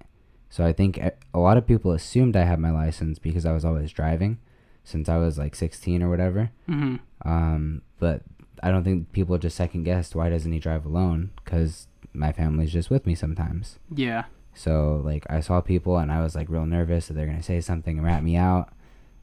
[0.49, 0.97] so i think
[1.33, 4.37] a lot of people assumed i had my license because i was always driving
[4.83, 6.95] since i was like 16 or whatever Mm-hmm.
[7.29, 8.21] um, but
[8.63, 12.73] i don't think people just second guessed why doesn't he drive alone because my family's
[12.73, 14.25] just with me sometimes Yeah.
[14.53, 17.61] so like I saw people and I was like real nervous that they're gonna say
[17.61, 18.67] something and rat me out,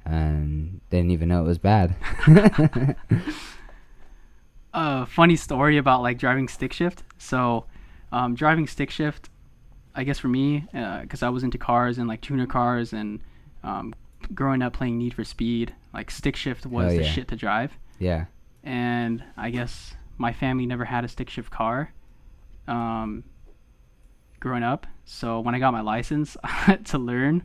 [0.06, 1.94] and didn't even know it was bad.
[4.74, 7.02] a funny story about like driving stick shift.
[7.18, 7.64] So,
[8.12, 9.28] um, driving stick shift,
[9.94, 10.66] I guess for me,
[11.02, 13.20] because I was into cars and like tuner cars and
[13.62, 13.94] um,
[14.34, 17.72] growing up playing Need for Speed, like stick shift was Hell the shit to drive.
[17.98, 18.26] yeah,
[18.62, 21.92] And I guess my family never had a stick shift car
[22.66, 23.24] um,
[24.40, 24.86] growing up.
[25.04, 26.36] So when I got my license
[26.84, 27.42] to learn,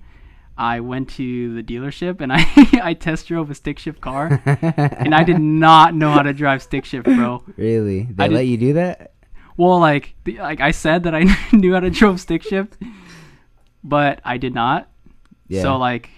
[0.58, 2.46] I went to the dealership and I,
[2.84, 4.42] I test drove a stick shift car.
[4.46, 7.44] and I did not know how to drive stick shift, bro.
[7.58, 8.04] really.
[8.04, 9.12] They I did- let you do that?
[9.58, 12.76] Well, like, the, like I said that I knew how to drive stick shift,
[13.84, 14.90] but I did not.
[15.48, 15.62] Yeah.
[15.62, 16.10] So like,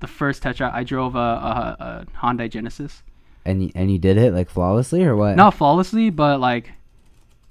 [0.00, 3.02] the first test drive, I drove a, a, a Hyundai Genesis.
[3.44, 5.36] and you, and you did it like flawlessly or what?
[5.36, 6.72] Not flawlessly, but like,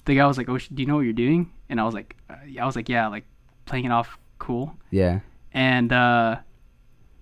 [0.06, 1.94] the guy was like, "Oh, sh- do you know what you're doing?" And I was
[1.94, 3.24] like, uh, I was like, "Yeah," like
[3.66, 4.76] playing it off cool.
[4.92, 5.22] Yeah.
[5.54, 6.38] And uh,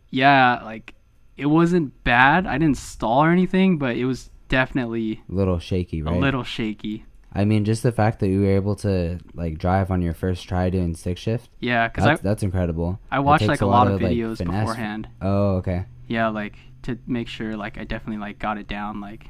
[0.09, 0.95] yeah, like
[1.37, 2.47] it wasn't bad.
[2.47, 6.15] I didn't stall or anything, but it was definitely A little shaky, right?
[6.15, 7.05] a little shaky.
[7.33, 10.47] I mean, just the fact that you were able to like drive on your first
[10.47, 11.49] try doing stick shift.
[11.59, 12.99] Yeah, because That's, that's incredible.
[13.09, 14.61] I watched like a lot of videos finesse.
[14.61, 15.07] beforehand.
[15.21, 15.85] Oh, okay.
[16.07, 18.99] Yeah, like to make sure like I definitely like got it down.
[18.99, 19.27] Like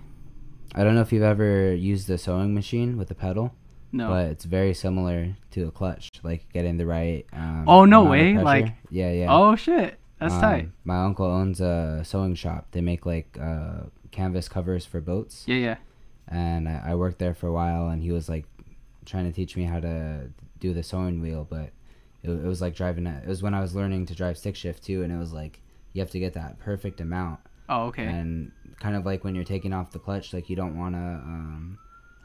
[0.74, 3.54] I don't know if you've ever used a sewing machine with a pedal.
[3.92, 7.26] No, but it's very similar to a clutch, like getting the right.
[7.34, 9.28] Um, Oh, no way, like- yeah, yeah.
[9.30, 10.70] oh shit, that's Um, tight.
[10.84, 12.68] My uncle owns a sewing shop.
[12.72, 15.76] They make like uh, canvas covers for boats, Yeah, yeah,
[16.28, 17.88] and I, I worked there for a while.
[17.90, 18.46] And he was like
[19.06, 20.30] trying to teach me how to
[20.60, 21.72] do the sewing wheel, but
[22.24, 23.08] it, it was like driving.
[23.08, 25.34] A, it was when I was learning to drive stick shift too, and it was
[25.34, 25.62] like
[25.94, 28.06] you have to get that perfect amount, oh okay.
[28.06, 31.00] and kind of like when you're taking off the clutch, like you don't want to.
[31.02, 31.78] Um,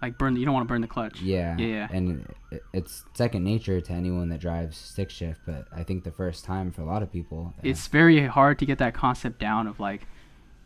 [0.03, 0.37] like burn.
[0.37, 1.21] You don't want to burn the clutch.
[1.21, 1.89] Yeah, Yeah, yeah.
[1.91, 2.27] and
[2.73, 5.41] it's second nature to anyone that drives stick shift.
[5.47, 8.59] But I think the first time for a lot of people, uh, It's very hard
[8.61, 10.07] to get that concept down of like,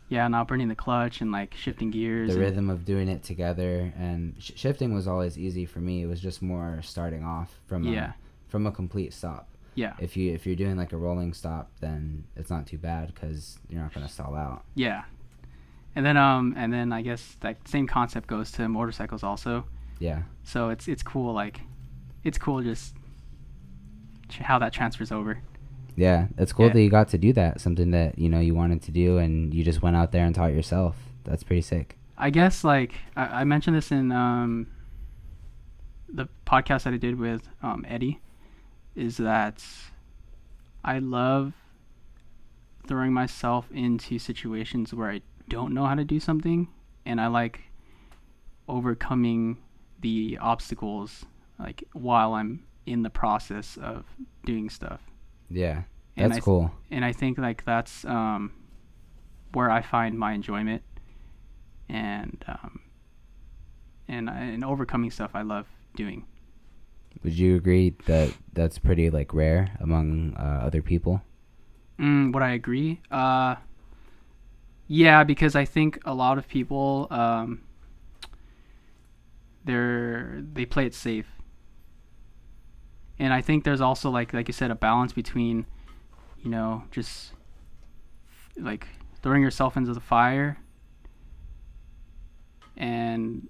[0.08, 2.34] yeah, not burning the clutch and like shifting gears.
[2.34, 3.92] the rhythm of doing it together.
[3.96, 6.02] And sh- shifting was always easy for me.
[6.02, 9.48] It was just more starting off from Yeah, a, from a complete stop.
[9.76, 13.14] yeah, If you if you're doing like a rolling stop, then it's not too bad
[13.14, 14.64] because you're not gonna stall out.
[14.74, 15.04] yeah.
[15.96, 19.64] And then um and then I guess that same concept goes to motorcycles also.
[19.98, 21.60] Yeah, So it's it's cool like,
[22.24, 22.94] it's cool just
[24.40, 25.42] how that transfers over.
[25.96, 26.28] yeah.
[26.38, 26.72] It's cool Yeah.
[26.74, 27.60] that you got to do that.
[27.60, 30.34] Something that you know you wanted to do, and you just went out there and
[30.34, 30.96] taught yourself.
[31.24, 31.98] That's pretty sick.
[32.16, 34.68] I guess like I, I mentioned this in um,
[36.08, 38.20] the podcast that I did with um, Eddie,
[38.94, 39.62] is that
[40.84, 41.52] I love
[42.86, 45.20] throwing myself into situations where I
[45.50, 46.68] don't know how to do something,
[47.04, 47.60] and I like
[48.68, 49.58] overcoming
[50.00, 51.26] the obstacles
[51.58, 54.04] like while I'm in the process of
[54.46, 55.00] doing stuff.
[55.50, 55.82] Yeah,
[56.16, 56.70] And that's I, cool.
[56.90, 58.52] and I think like that's um,
[59.52, 60.82] where I find my enjoyment,
[61.88, 62.80] and um,
[64.08, 66.24] and and overcoming stuff I love doing.
[67.24, 71.20] Would you agree that that's pretty like rare among uh, other people?
[71.98, 73.00] Mm, would I agree?
[73.10, 73.56] Uh,
[74.92, 77.62] yeah, because I think a lot of people um,
[79.64, 81.28] they're they play it safe,
[83.16, 85.64] and I think there's also like like you said a balance between,
[86.42, 87.34] you know, just
[88.56, 88.88] like
[89.22, 90.58] throwing yourself into the fire
[92.76, 93.48] and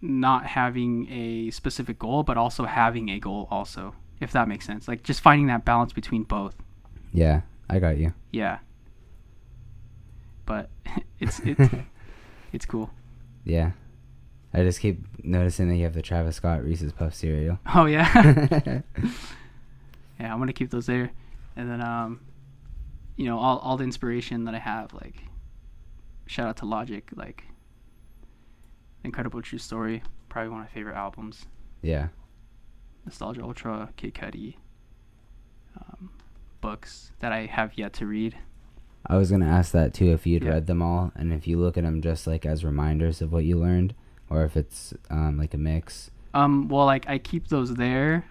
[0.00, 4.88] not having a specific goal, but also having a goal also, if that makes sense.
[4.88, 6.56] Like just finding that balance between both.
[7.12, 8.12] Yeah, I got you.
[8.32, 8.58] Yeah.
[10.48, 10.70] But
[11.20, 11.72] it's it's
[12.52, 12.90] it's cool.
[13.44, 13.72] Yeah.
[14.52, 17.60] I just keep noticing that you have the Travis Scott Reese's Puff cereal.
[17.74, 18.10] Oh yeah.
[20.18, 21.10] yeah, I'm gonna keep those there,
[21.54, 22.20] and then um,
[23.16, 25.16] you know, all all the inspiration that I have, like,
[26.26, 27.44] shout out to Logic, like,
[29.04, 31.46] Incredible True Story, probably one of my favorite albums.
[31.82, 32.08] yeah.
[33.04, 34.56] Nostalgia Ultra, Kid Cudi,
[35.76, 36.10] um,
[36.60, 38.36] books that I have yet to read.
[39.06, 40.50] I was gonna ask that too if you'd Yeah.
[40.50, 43.44] read them all and if you look at them just like as reminders of what
[43.44, 43.94] you learned,
[44.28, 46.10] or if it's um, like a mix.
[46.34, 48.26] Um, well, like I keep those there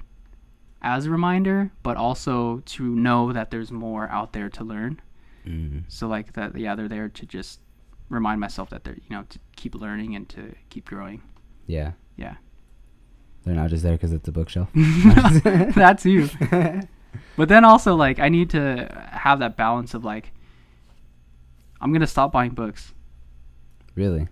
[0.82, 5.01] as a reminder, but also to know that there's more out there to learn.
[5.45, 5.84] Mm.
[5.88, 7.59] So like that, yeah, they're there to just
[8.09, 11.22] remind myself that they're you know to keep learning and to keep growing.
[11.65, 11.93] Yeah.
[12.15, 12.36] Yeah.
[13.43, 14.70] They're not just there because it's a bookshelf.
[14.76, 16.30] That's you.
[17.36, 20.32] But then also like I need to have that balance of like
[21.82, 22.94] I'm gonna stop buying books
[23.96, 24.28] really?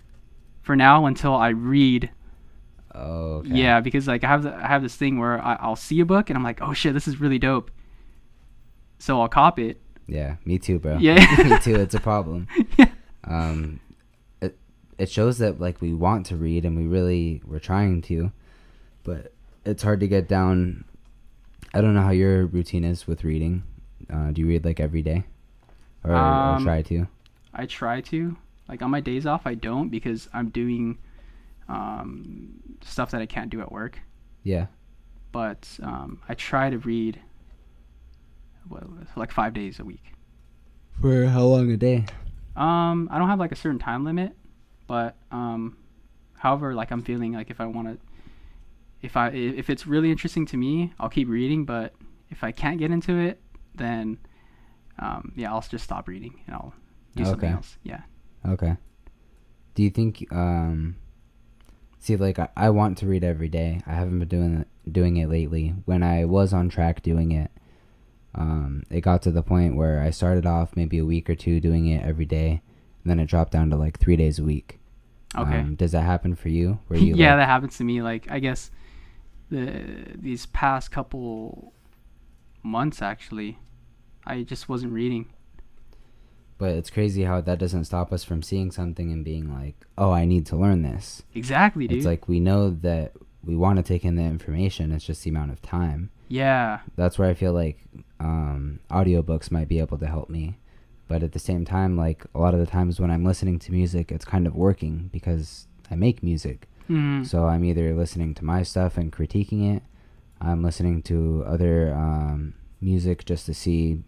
[0.62, 2.10] for now until I read.
[2.93, 3.38] Oh.
[3.39, 3.50] Okay.
[3.50, 6.06] Yeah, because like I have the, I have this thing where I, I'll see a
[6.06, 7.70] book and I'm like, oh shit, this is really dope.
[9.00, 9.82] So I'll cop it.
[10.08, 10.36] Yeah.
[10.46, 10.98] Me too, bro.
[10.98, 11.16] Yeah.
[11.43, 11.76] me too.
[11.76, 12.48] It's a problem.
[12.78, 12.89] yeah.
[13.26, 13.80] Um,
[14.41, 14.58] it
[14.98, 18.32] it shows that like we want to read and we really we're trying to,
[19.04, 19.34] but
[19.66, 20.86] it's hard to get down.
[21.74, 23.64] I don't know how your routine is with reading.
[24.10, 25.26] Uh, do you read like every day,
[26.04, 27.08] or, or Um, try to?
[27.56, 28.38] I try to.
[28.68, 30.97] Like on my days off, I don't because I'm doing
[31.70, 33.99] um, stuff that I can't do at work.
[34.43, 34.68] Yeah.
[35.32, 37.20] But um, I try to read
[38.70, 40.14] well, like five days a week.
[41.01, 42.06] For how long a day?
[42.56, 44.32] Um, I don't have like a certain time limit,
[44.88, 45.78] but um,
[46.38, 47.97] however, like I'm feeling like if I want to,
[49.01, 51.66] if I if it's really interesting to me, I'll keep reading.
[51.66, 51.93] But
[52.30, 53.41] if I can't get into it,
[53.76, 54.18] then
[54.99, 56.74] um, yeah, I'll just stop reading and I'll
[57.16, 57.55] do something Okay.
[57.55, 57.78] else.
[57.84, 58.01] Yeah.
[58.47, 58.78] Okay.
[59.74, 60.95] Do you think um
[61.99, 63.82] see like I, I want to read every day.
[63.88, 65.74] I haven't been doing it, doing it lately.
[65.86, 67.51] When I was on track doing it,
[68.36, 71.59] um it got to the point where I started off maybe a week or two
[71.59, 72.61] doing it every day,
[73.03, 74.80] and then it dropped down to like 3 days a week.
[75.38, 75.59] Okay.
[75.59, 76.80] Um, does that happen for you?
[76.88, 78.01] Where you yeah, like, that happens to me.
[78.01, 78.72] Like I guess
[79.49, 79.84] the
[80.16, 81.74] these past couple
[82.63, 83.57] months actually,
[84.26, 85.28] I just wasn't reading.
[86.58, 90.12] But it's crazy how that doesn't stop us from seeing something and being like, "Oh,
[90.12, 91.97] I need to learn this." Exactly, dude.
[91.97, 95.30] It's like we know that we want to take in the information, it's just the
[95.30, 96.10] amount of time.
[96.30, 97.78] yeah, that's where I feel like
[98.20, 100.58] um, audiobooks might be able to help me.
[101.08, 103.72] But at the same time, like a lot of the times when I'm listening to
[103.72, 106.68] music, it's kind of working because I make music.
[106.89, 107.26] Mhm.
[107.28, 109.84] So I'm either listening to my stuff and critiquing it,
[110.41, 114.01] I'm listening to other um, music just to see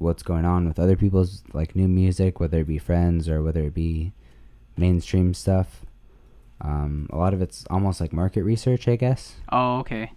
[0.00, 3.62] what's going on with other people's like new music, whether it be friends or whether
[3.62, 4.12] it be
[4.76, 5.84] mainstream stuff.
[6.62, 9.36] Um, a lot of it's almost like market research, I guess.
[9.52, 10.12] Oh, okay.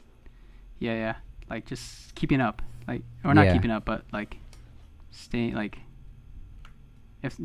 [0.80, 1.16] Yeah, yeah.
[1.50, 3.54] Like just keeping up, like or not Yeah.
[3.54, 4.38] keeping up, but like
[5.12, 5.78] staying like
[7.22, 7.38] if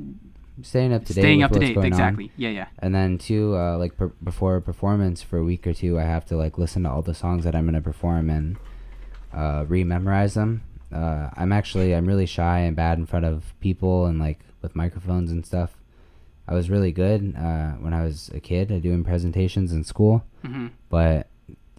[0.63, 1.21] Staying up to date.
[1.23, 1.75] staying up to date.
[1.75, 1.93] going on.
[1.93, 2.33] Exactly.
[2.37, 2.67] Yeah, yeah.
[2.81, 6.03] And then too, uh, like per- before a performance for a week or two, I
[6.03, 8.57] have to like listen to all the songs that I'm gonna perform and
[9.33, 10.63] uh, re-memorize them.
[10.93, 14.75] Uh, I'm actually I'm really shy and bad in front of people and like with
[14.75, 15.77] microphones and stuff.
[16.47, 20.25] I was really good uh, when I was a kid at doing presentations in school,
[20.45, 21.27] hmm but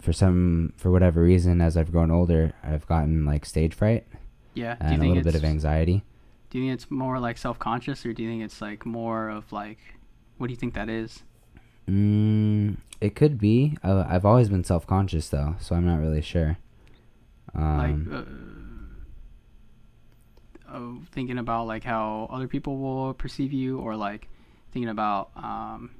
[0.00, 4.06] for some for whatever reason, as I've grown older, I've gotten like stage fright
[4.54, 4.76] Yeah.
[4.76, 6.04] Do you and a little bit of anxiety.
[6.50, 9.28] do you think it's more like self conscious or do you think it's like more
[9.28, 9.78] of like
[10.38, 11.22] what do you think that is?
[11.88, 13.76] Mm, it could be.
[13.82, 16.56] Uh, I've always been self conscious though, so I'm not really sure.
[17.54, 18.24] Um, like uh,
[20.72, 24.28] of thinking about like how other people will perceive you or like
[24.72, 25.90] thinking about um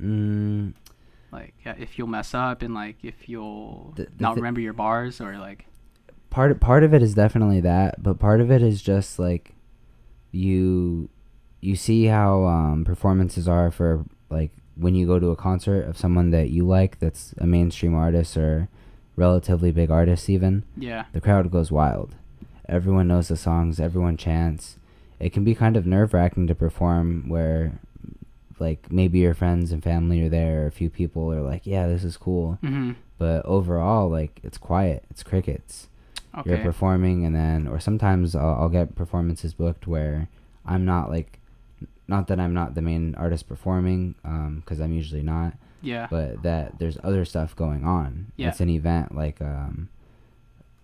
[0.00, 0.74] Mm,
[1.32, 4.60] like yeah, if you'll mess up and like if you'll The- the not thi- remember
[4.60, 5.66] your bars or like
[6.30, 9.52] part part of it is definitely that, but part of it is just like
[10.32, 11.08] you
[11.60, 15.96] you see how um, performances are for like when you go to a concert of
[15.96, 18.68] someone that you like that's a mainstream artist or
[19.16, 21.04] relatively big artist even yeah.
[21.12, 22.16] the crowd goes wild
[22.68, 24.76] everyone knows the songs everyone chants.
[25.20, 27.78] It can be kind of nerve-wracking to perform where
[28.58, 31.86] like maybe your friends and family are there or a few people are like yeah
[31.86, 32.58] this is cool.
[32.60, 35.88] Hmm but overall like it's quiet it's crickets.
[36.44, 40.28] You're performing and then or sometimes I'll, I'll get performances booked where
[40.66, 41.38] i'm not like
[42.08, 44.16] not that i'm not the main artist performing
[44.60, 45.52] because i'm usually not
[45.84, 46.08] yeah.
[46.10, 48.32] but that there's other stuff going on.
[48.36, 48.48] Yeah.
[48.48, 49.88] it's an event like um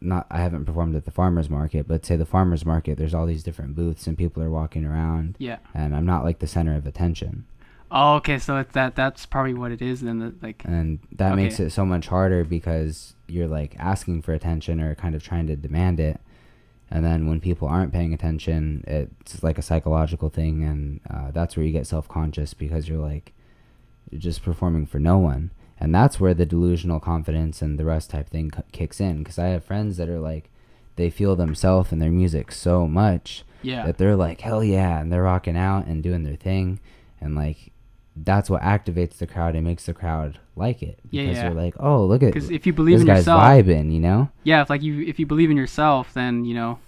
[0.01, 3.27] not I haven't performed at the farmers market, but say the farmers market, there's all
[3.27, 5.59] these different booths and people are walking around, Yeah.
[5.75, 7.45] and I'm not like the center of attention,
[7.93, 8.39] Oh, okay.
[8.39, 10.01] So it's that that's probably what it is.
[10.01, 14.33] Then the, like and that makes it so much harder because you're like asking for
[14.33, 16.21] attention or kind of trying to demand it,
[16.89, 21.57] and then when people aren't paying attention, it's like a psychological thing, and uh, that's
[21.57, 23.33] where you get self conscious because you're like
[24.09, 25.51] you're just performing for no one.
[25.81, 29.19] And that's where the delusional confidence and the rest type thing c- kicks in.
[29.19, 30.51] Because I have friends that are like,
[30.97, 33.87] they feel themselves and their music so much yeah.
[33.87, 36.79] that they're like hell yeah and they're rocking out and doing their thing
[37.23, 37.73] and like
[38.17, 41.43] that's what activates the crowd and makes the crowd like it Yeah, because yeah.
[41.45, 44.01] they're like oh look at Because if you believe this in guy's yourself, vibing you
[44.01, 44.61] know yeah.
[44.61, 46.79] If like you if you believe in yourself, then you know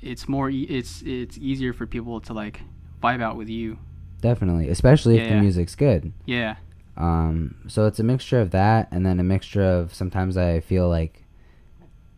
[0.00, 2.60] it's more e- it's it's easier for people to like
[3.02, 3.76] vibe out with you.
[4.22, 5.34] definitely especially if Yeah.
[5.36, 6.56] the music's good Yeah.
[6.98, 10.88] Um so it's a mixture of that and then a mixture of sometimes i feel
[10.88, 11.24] like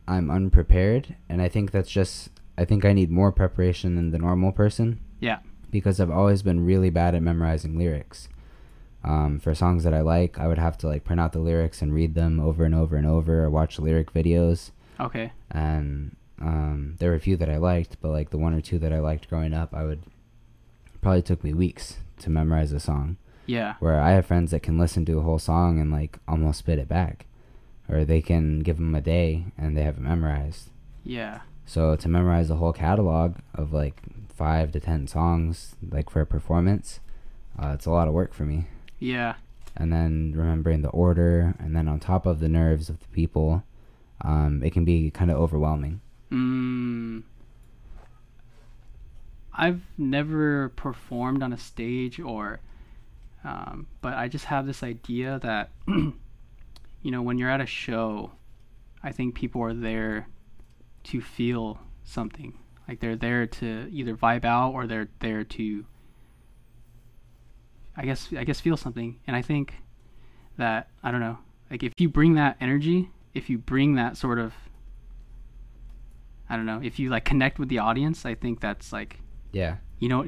[0.08, 4.18] i'm unprepared and i think that's just i think i need more preparation than the
[4.18, 5.38] normal person Yeah.
[5.70, 8.28] because i've always been really bad at memorizing lyrics
[9.04, 11.80] um, for songs that i like i would have to like print out the lyrics
[11.82, 15.32] and read them over and over and over or watch lyric videos Okay.
[15.50, 18.78] and um, there were a few that i liked but like the one or two
[18.78, 20.02] that i liked growing up i would
[21.02, 23.16] probably took me weeks to memorize a song
[23.50, 23.74] Yeah.
[23.80, 26.78] where I have friends that can listen to a whole song and like almost spit
[26.78, 27.26] it back,
[27.88, 30.70] or they can give them a day and they have it memorized.
[31.04, 31.40] Yeah.
[31.66, 36.26] So to memorize a whole catalog of like five to ten songs, like for a
[36.26, 37.00] performance,
[37.58, 38.66] uh, it's a lot of work for me.
[38.98, 39.34] Yeah.
[39.76, 43.62] And then remembering the order, and then on top of the nerves of the people,
[44.20, 46.00] um, it can be kind of overwhelming.
[46.30, 47.22] Mm,
[49.54, 52.60] I've never performed on a stage or,
[53.44, 56.14] um, but I just have this idea that, you
[57.10, 58.32] know, when you're at a show,
[59.02, 60.28] I think people are there
[61.04, 62.58] to feel something.
[62.86, 65.84] Like they're there to either vibe out or they're there to,
[67.96, 69.20] I guess, I guess feel something.
[69.26, 69.74] And I think
[70.56, 71.38] that I don't know,
[71.70, 74.52] like if you bring that energy, if you bring that sort of
[76.48, 78.26] I don't know if you like connect with the audience.
[78.26, 79.20] I think that's like
[79.52, 79.76] Yeah.
[80.00, 80.24] you know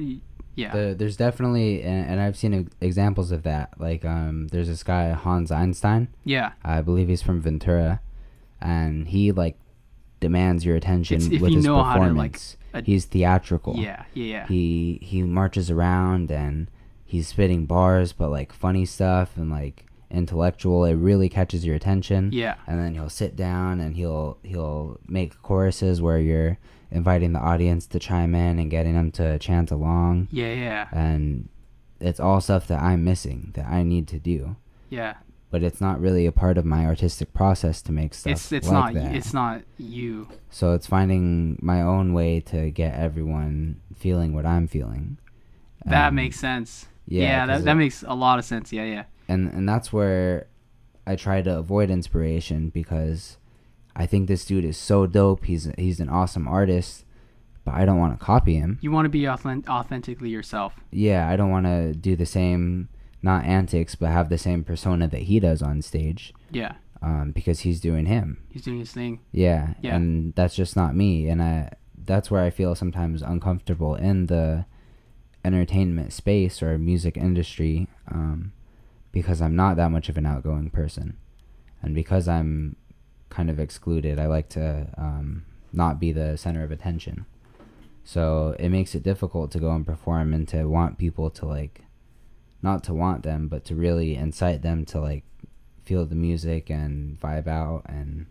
[0.55, 3.71] yeah The, there's definitely, and, and I've seen examples of that.
[3.79, 6.07] Like, um, there's this guy Hans Einstein.
[6.23, 8.01] yeah I believe he's from Ventura,
[8.61, 9.57] and he like
[10.19, 12.57] demands your attention It's- with his how to, like, performance.
[12.85, 13.75] he's theatrical.
[13.77, 16.69] yeah yeah yeah He he marches around and
[17.05, 20.85] he's spitting bars, but like funny stuff and like intellectual.
[20.85, 22.31] It really catches your attention.
[22.31, 26.57] yeah And then he'll sit down and he'll he'll make choruses where you're
[26.93, 30.27] inviting the audience to chime in and getting them to chant along.
[30.31, 30.87] yeah yeah.
[30.91, 31.49] And
[31.99, 34.55] it's all stuff that I'm missing that I need to do.
[34.89, 35.15] Yeah.
[35.51, 38.67] But it's not really a part of my artistic process to make stuff it's it's
[38.67, 39.15] like not that.
[39.15, 40.27] it's not you.
[40.49, 45.17] So it's finding my own way to get everyone feeling what I'm feeling.
[45.85, 46.87] that Um, makes sense.
[47.07, 48.73] yeah, yeah that, that makes a lot of sense.
[48.73, 49.03] Yeah yeah.
[49.27, 50.47] And and that's where
[51.07, 53.37] I try to avoid inspiration because
[53.95, 55.45] I think this dude is so dope.
[55.45, 57.05] He's he's an awesome artist,
[57.65, 58.79] but I don't want to copy him.
[58.81, 62.89] you want to be authen- authentically yourself Yeah, I don't want to do the same
[63.21, 66.33] not antics, but have the same persona that he does on stage.
[66.51, 68.37] yeah Um, because he's doing him.
[68.49, 69.95] he's doing his thing Yeah, Yeah.
[69.95, 71.71] and that's just not me, and I
[72.05, 74.65] that's where I feel sometimes uncomfortable in the
[75.45, 78.51] entertainment space or music industry, um,
[79.11, 81.17] because I'm not that much of an outgoing person,
[81.81, 82.75] and because I'm
[83.33, 87.25] kind of excluded, I like to um, not be the center of attention.
[88.03, 91.81] So it makes it difficult to go and perform and to want people to like,
[92.61, 95.23] not to want them, but to really incite them to like
[95.83, 98.25] feel the music and vibe out and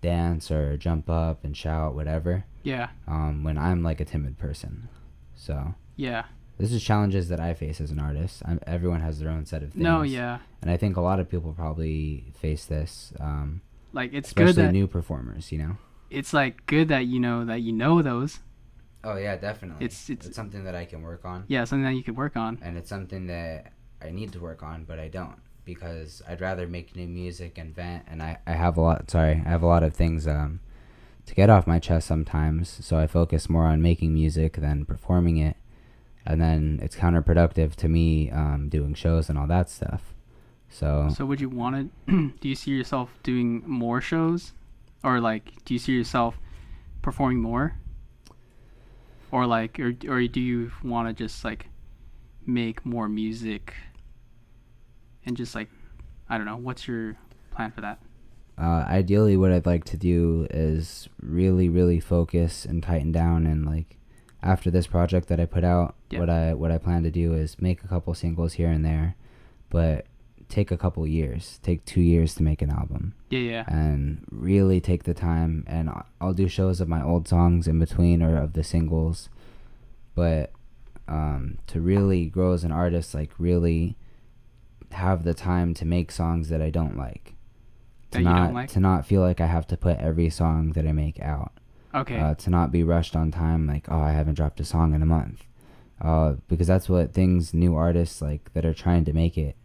[0.00, 2.88] dance or jump up and shout whatever yeah.
[3.06, 4.88] um, when i'm like a timid person.
[5.34, 6.24] So yeah.
[6.56, 8.42] this is challenges that i face as an artist.
[8.44, 9.82] I'm, everyone has their own set of things.
[9.82, 10.38] no yeah.
[10.62, 13.60] And i think a lot of people probably face this um,
[13.92, 15.76] like it's good especially that new performers you know
[16.10, 18.40] it's like good that you know that you know those
[19.04, 22.02] oh yeah definitely It's- it's- something that i can work on yeah something that you
[22.02, 25.34] could work on and it's something that I need to work on, but I don't
[25.64, 28.04] because I'd rather make new music and vent.
[28.06, 29.10] And I, I have a lot.
[29.10, 30.60] Sorry, I have a lot of things um,
[31.26, 32.78] to get off my chest sometimes.
[32.86, 35.56] So I focus more on making music than performing it,
[36.24, 40.14] and then it's counterproductive to me um, doing shows and all that stuff.
[40.70, 42.32] So So would you want to?
[42.40, 44.52] do you see yourself doing more shows,
[45.02, 46.38] or like, do you see yourself
[47.02, 47.74] performing more,
[49.30, 51.66] or like, or or do you want to just like
[52.46, 53.74] make more music,
[55.24, 55.68] and just like,
[56.28, 57.16] I don't know, what's your
[57.50, 57.98] plan for that?
[58.58, 63.46] uh, ideally, what I'd like to do is really, really focus and tighten down.
[63.46, 63.96] And like
[64.42, 66.18] after this project that I put out, Yeah.
[66.18, 69.14] what I what I plan to do is make a couple singles here and there,
[69.70, 70.06] but
[70.48, 73.64] take a couple years, take two years to make an album, Yeah, yeah.
[73.68, 75.64] and really take the time.
[75.66, 75.90] And
[76.20, 79.28] I'll do shows of my old songs in between or of the singles,
[80.14, 80.52] but
[81.06, 83.96] um, to really grow as an artist, like really
[84.92, 87.34] have the time to make songs that I don't like.
[88.10, 88.68] That To you don't not like?
[88.70, 91.52] to not feel like I have to put every song that I make out.
[91.94, 92.18] Okay.
[92.18, 95.02] Uh, to not be rushed on time, like oh I haven't dropped a song in
[95.02, 95.44] a month,
[96.00, 99.56] uh, because that's what things new artists like that are trying to make it,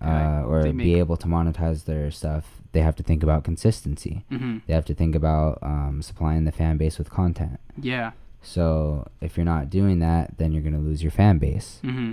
[0.00, 2.60] uh, or be able to monetize their stuff.
[2.72, 4.24] They have to think about consistency.
[4.30, 7.60] hmm They have to think about um, supplying the fan base with content.
[7.80, 8.12] Yeah.
[8.42, 11.78] So if you're not doing that, then you're gonna lose your fan base.
[11.82, 12.12] hmm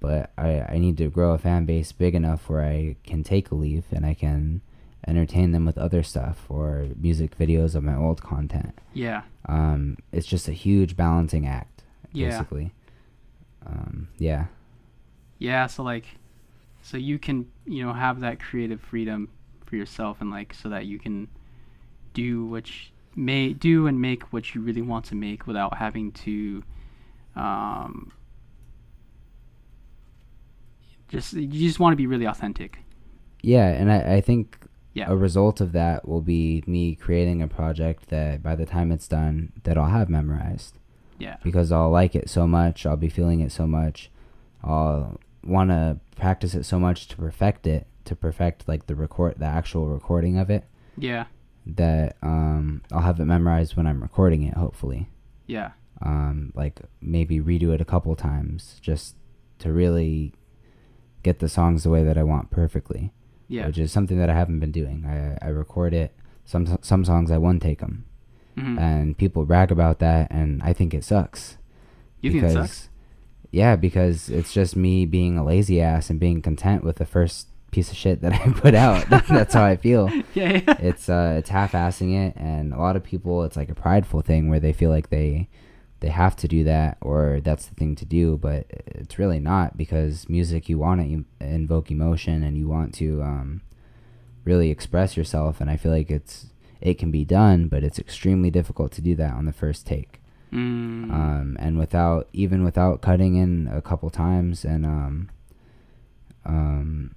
[0.00, 3.50] But I, I need to grow a fan base big enough where I can take
[3.50, 4.60] a leave and I can
[5.08, 8.78] entertain them with other stuff or music videos of my old content.
[8.92, 9.22] Yeah.
[9.46, 12.28] Um, it's just a huge balancing act, Yeah.
[12.30, 12.72] basically.
[13.66, 14.46] Um, yeah.
[15.38, 15.66] Yeah.
[15.66, 16.06] So like,
[16.84, 19.28] so you can you know have that creative freedom
[19.64, 21.26] for yourself and like so that you can
[22.12, 26.12] do what you may do and make what you really want to make without having
[26.12, 26.62] to
[27.36, 28.12] um
[31.08, 32.78] just you just want to be really authentic.
[33.42, 34.58] Yeah, and I, I think
[34.94, 35.06] yeah.
[35.08, 39.06] a result of that will be me creating a project that by the time it's
[39.06, 40.78] done that I'll have memorized.
[41.18, 41.36] yeah.
[41.42, 44.10] Because I'll like it so much, I'll be feeling it so much,
[44.62, 49.34] I'll want to practice it so much to perfect it, to perfect like the record,
[49.38, 50.64] the actual recording of it,
[50.96, 51.26] yeah
[51.66, 54.54] that um, I'll have it memorized when I'm recording it.
[54.54, 55.08] Hopefully,
[55.46, 55.70] yeah
[56.02, 59.16] um, like maybe redo it a couple times just
[59.60, 60.34] to really
[61.22, 63.12] get the songs the way that I want perfectly.
[63.48, 65.04] yeah which is something that I haven't been doing.
[65.06, 66.12] I I record it.
[66.44, 68.04] Some some songs I one take them,
[68.56, 68.78] Mhm.
[68.78, 71.56] and people brag about that, and I think it sucks.
[72.20, 72.88] you think it sucks
[73.54, 77.46] Yeah, because it's just me being a lazy ass and being content with the first
[77.70, 79.08] piece of shit that I put out.
[79.28, 80.10] That's how I feel.
[80.34, 80.76] yeah, yeah.
[80.80, 84.50] It's uh, it's half-assing it, and a lot of people, it's like a prideful thing
[84.50, 85.48] where they feel like they
[86.00, 89.76] they have to do that or that's the thing to do, but it's really not
[89.76, 93.62] because music you want to invoke emotion and you want to um,
[94.42, 96.46] really express yourself, and I feel like it's
[96.80, 100.20] it can be done, but it's extremely difficult to do that on the first take
[100.54, 101.10] Mm.
[101.12, 105.28] um, and without even without cutting in a couple times and um,
[106.44, 107.14] um,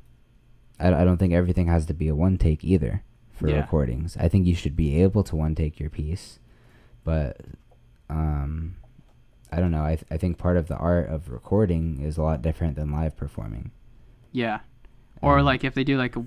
[0.79, 3.57] I, I don't think everything has to be a one take either for Yeah.
[3.61, 4.17] recordings.
[4.19, 6.39] I think you should be able to one take your piece,
[7.03, 7.41] but
[8.09, 8.77] um,
[9.51, 9.83] I don't know.
[9.83, 12.91] I th- I think part of the art of recording is a lot different than
[12.91, 13.71] live performing.
[14.31, 14.59] Yeah.
[15.21, 16.25] Or Um, like if they do like a,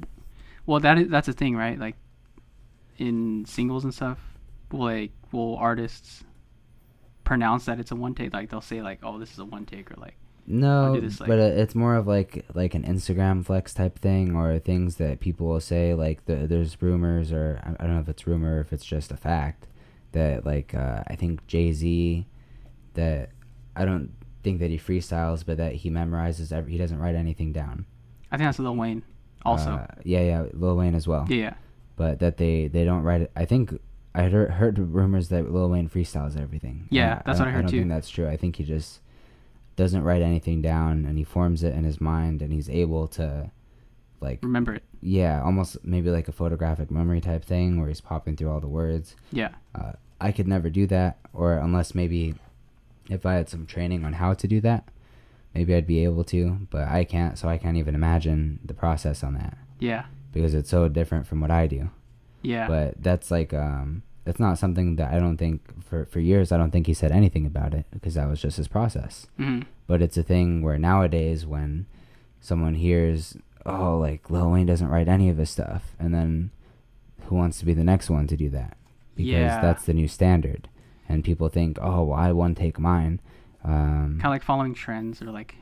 [0.67, 1.97] well that is that's a thing right like,
[2.99, 4.19] in singles and stuff,
[4.73, 6.23] like will artists
[7.25, 9.65] pronounce that it's a one take like they'll say like oh this is a one
[9.67, 10.17] take or like
[10.47, 14.35] No, this, like- but uh, it's more of like like an Instagram flex type thing,
[14.35, 15.95] or things that people will say.
[15.95, 18.85] Like the, there's rumors, or I I don't know if it's rumor, or if it's
[18.85, 19.67] just a fact
[20.13, 22.27] that like uh, I think Jay Z,
[22.95, 23.31] that
[23.77, 24.11] I don't
[24.43, 26.51] think that he freestyles, but that he memorizes.
[26.53, 27.87] Every, he doesn't write anything down.
[28.33, 29.03] I think that's Lil Wayne
[29.45, 29.71] also.
[29.71, 31.27] Uh, yeah, yeah, Lil Wayne as well.
[31.29, 31.55] yeah, yeah.
[31.97, 33.31] But that they they don't write it.
[33.37, 33.79] I think
[34.15, 36.89] I heard, heard rumors that Lil Wayne freestyles everything.
[36.91, 37.79] Yeah, And that's what I heard don't too.
[37.81, 38.29] think that's true.
[38.29, 39.01] I think he just
[39.77, 43.51] doesn't write anything down and he forms it in his mind and he's able to
[44.21, 44.83] like Remember it.
[45.01, 48.69] yeah almost maybe like a photographic memory type thing where he's popping through all the
[48.69, 49.49] words Yeah.
[49.75, 52.35] uh, i could never do that or unless maybe
[53.09, 54.87] if i had some training on how to do that
[55.55, 59.25] maybe i'd be able to but i can't so i can't even imagine the process
[59.25, 60.05] on that Yeah.
[60.35, 61.89] because it's so different from what i do
[62.43, 62.67] Yeah.
[62.69, 66.57] but that's like um that's not something that i don't think for for years i
[66.57, 70.01] don't think he said anything about it because that was just his process hmm but
[70.03, 71.87] it's a thing where nowadays when
[72.41, 73.37] someone hears
[73.67, 76.51] oh like Lil Wayne doesn't write any of his stuff and then
[77.27, 78.77] who wants to be the next one to do that
[79.17, 79.61] because Yeah.
[79.61, 80.69] that's the new standard
[81.09, 83.21] and people think oh well I one take mine
[83.65, 85.55] um Kind of like following trends or like,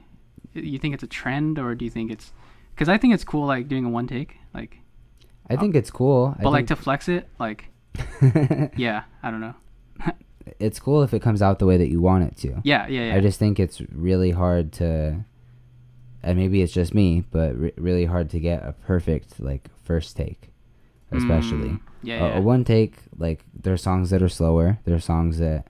[0.54, 2.32] you think it's a trend or do you think it's?
[2.74, 4.78] Because I think it's cool like doing a one take like,
[5.50, 7.70] I think it's cool but like to flex it like
[8.76, 9.54] yeah I don't know.
[10.58, 12.86] it's cool if it comes out the way that you want it to Yeah.
[12.88, 13.06] Yeah.
[13.08, 13.14] Yeah.
[13.16, 15.24] I just think it's really hard to,
[16.22, 20.16] and maybe it's just me, but re- really hard to get a perfect like first
[20.16, 20.50] take,
[21.12, 21.70] especially.
[21.70, 22.14] Mm, yeah.
[22.24, 22.38] A- yeah.
[22.38, 24.78] a, one take, like there are songs that are slower.
[24.84, 25.66] There are songs that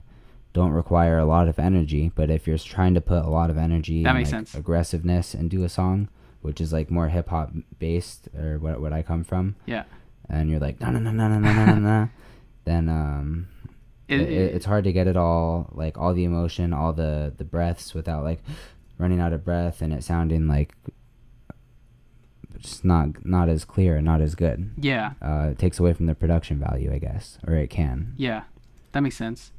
[0.53, 2.11] don't require a lot of energy.
[2.15, 4.55] But if you're trying to put a lot of energy, That and, makes like, sense.
[4.55, 6.09] aggressiveness into a song,
[6.43, 9.85] which is like more hip hop based or what what I come from, yeah.
[10.29, 12.09] and you're like no no no no no no no no,
[12.65, 13.49] then um,
[14.09, 17.33] It, it, it- it's hard to get it all like all the emotion, all the
[17.37, 18.41] the breaths without like
[18.99, 20.75] running out of breath and it sounding like
[22.59, 24.71] just not not as clear and not as good.
[24.77, 28.15] yeah, Uh, it takes away from the production value, I guess, or it can.
[28.17, 28.43] yeah,
[28.93, 29.53] that makes sense.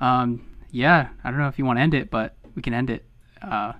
[0.00, 2.88] Um, yeah, I don't know if you want to end it, but we can end
[2.90, 3.04] it.
[3.42, 3.72] Uh,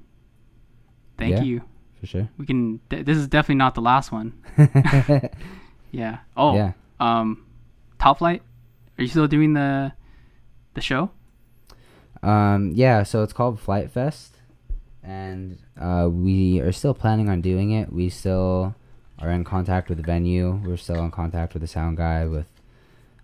[1.19, 1.43] thank Yeah.
[1.43, 1.63] you.
[2.01, 2.29] For sure.
[2.37, 2.81] We can.
[2.91, 4.33] Th- this is definitely not the last one.
[5.93, 6.19] Yeah.
[6.37, 6.55] Oh.
[6.57, 6.73] Yeah.
[7.01, 7.45] Um,
[7.99, 8.43] Top Flight.
[8.99, 9.93] Are you still doing the
[10.75, 11.11] the show?
[12.23, 14.37] Um, yeah, so it's called Flight Fest,
[15.03, 17.93] and uh, we are still planning on doing it.
[17.93, 18.75] We still
[19.19, 20.61] are in contact with the venue.
[20.65, 22.25] We're still in contact with the sound guy.
[22.27, 22.49] With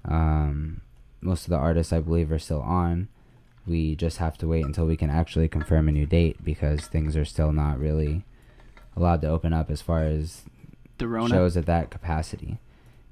[0.04, 0.80] um,
[1.20, 3.08] most of the artists, I believe, are still on.
[3.68, 7.16] We just have to wait until we can actually confirm a new date because things
[7.16, 8.24] are still not really
[8.96, 10.42] allowed to open up as far as
[10.98, 12.58] shows at that capacity.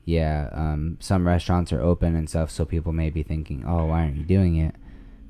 [0.05, 4.03] Yeah, um, some restaurants are open and stuff, so people may be thinking, "Oh, why
[4.03, 4.75] aren't you doing it?"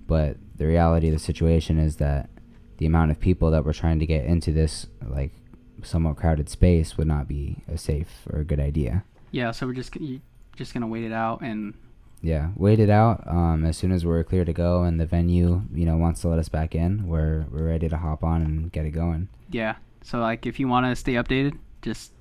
[0.07, 2.29] But the reality of the situation is that
[2.79, 5.33] the amount of people that we're trying to get into this like
[5.83, 9.05] somewhat crowded space would not be a safe or a good idea.
[9.31, 9.51] Yeah.
[9.51, 9.97] So we're just
[10.57, 11.75] just gonna wait it out and
[12.27, 13.23] Yeah, wait it out.
[13.27, 16.29] Um, as soon as we're clear to go and the venue, you know, wants to
[16.29, 19.29] let us back in, we're we're ready to hop on and get it going.
[19.51, 19.77] yeah.
[20.03, 22.13] So like, if you want to stay updated, just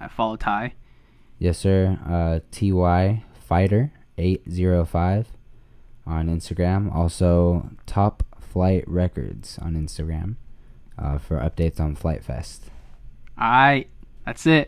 [0.00, 0.74] uh, follow Ty.
[1.38, 1.98] Yes, sir.
[2.06, 5.26] Uh, Ty Fighter eight zero five
[6.06, 6.94] on Instagram.
[6.94, 10.36] Also, Top Flight Records on Instagram
[10.98, 12.66] uh, for updates on Flight Fest.
[13.36, 13.88] All right.
[14.26, 14.58] That's it.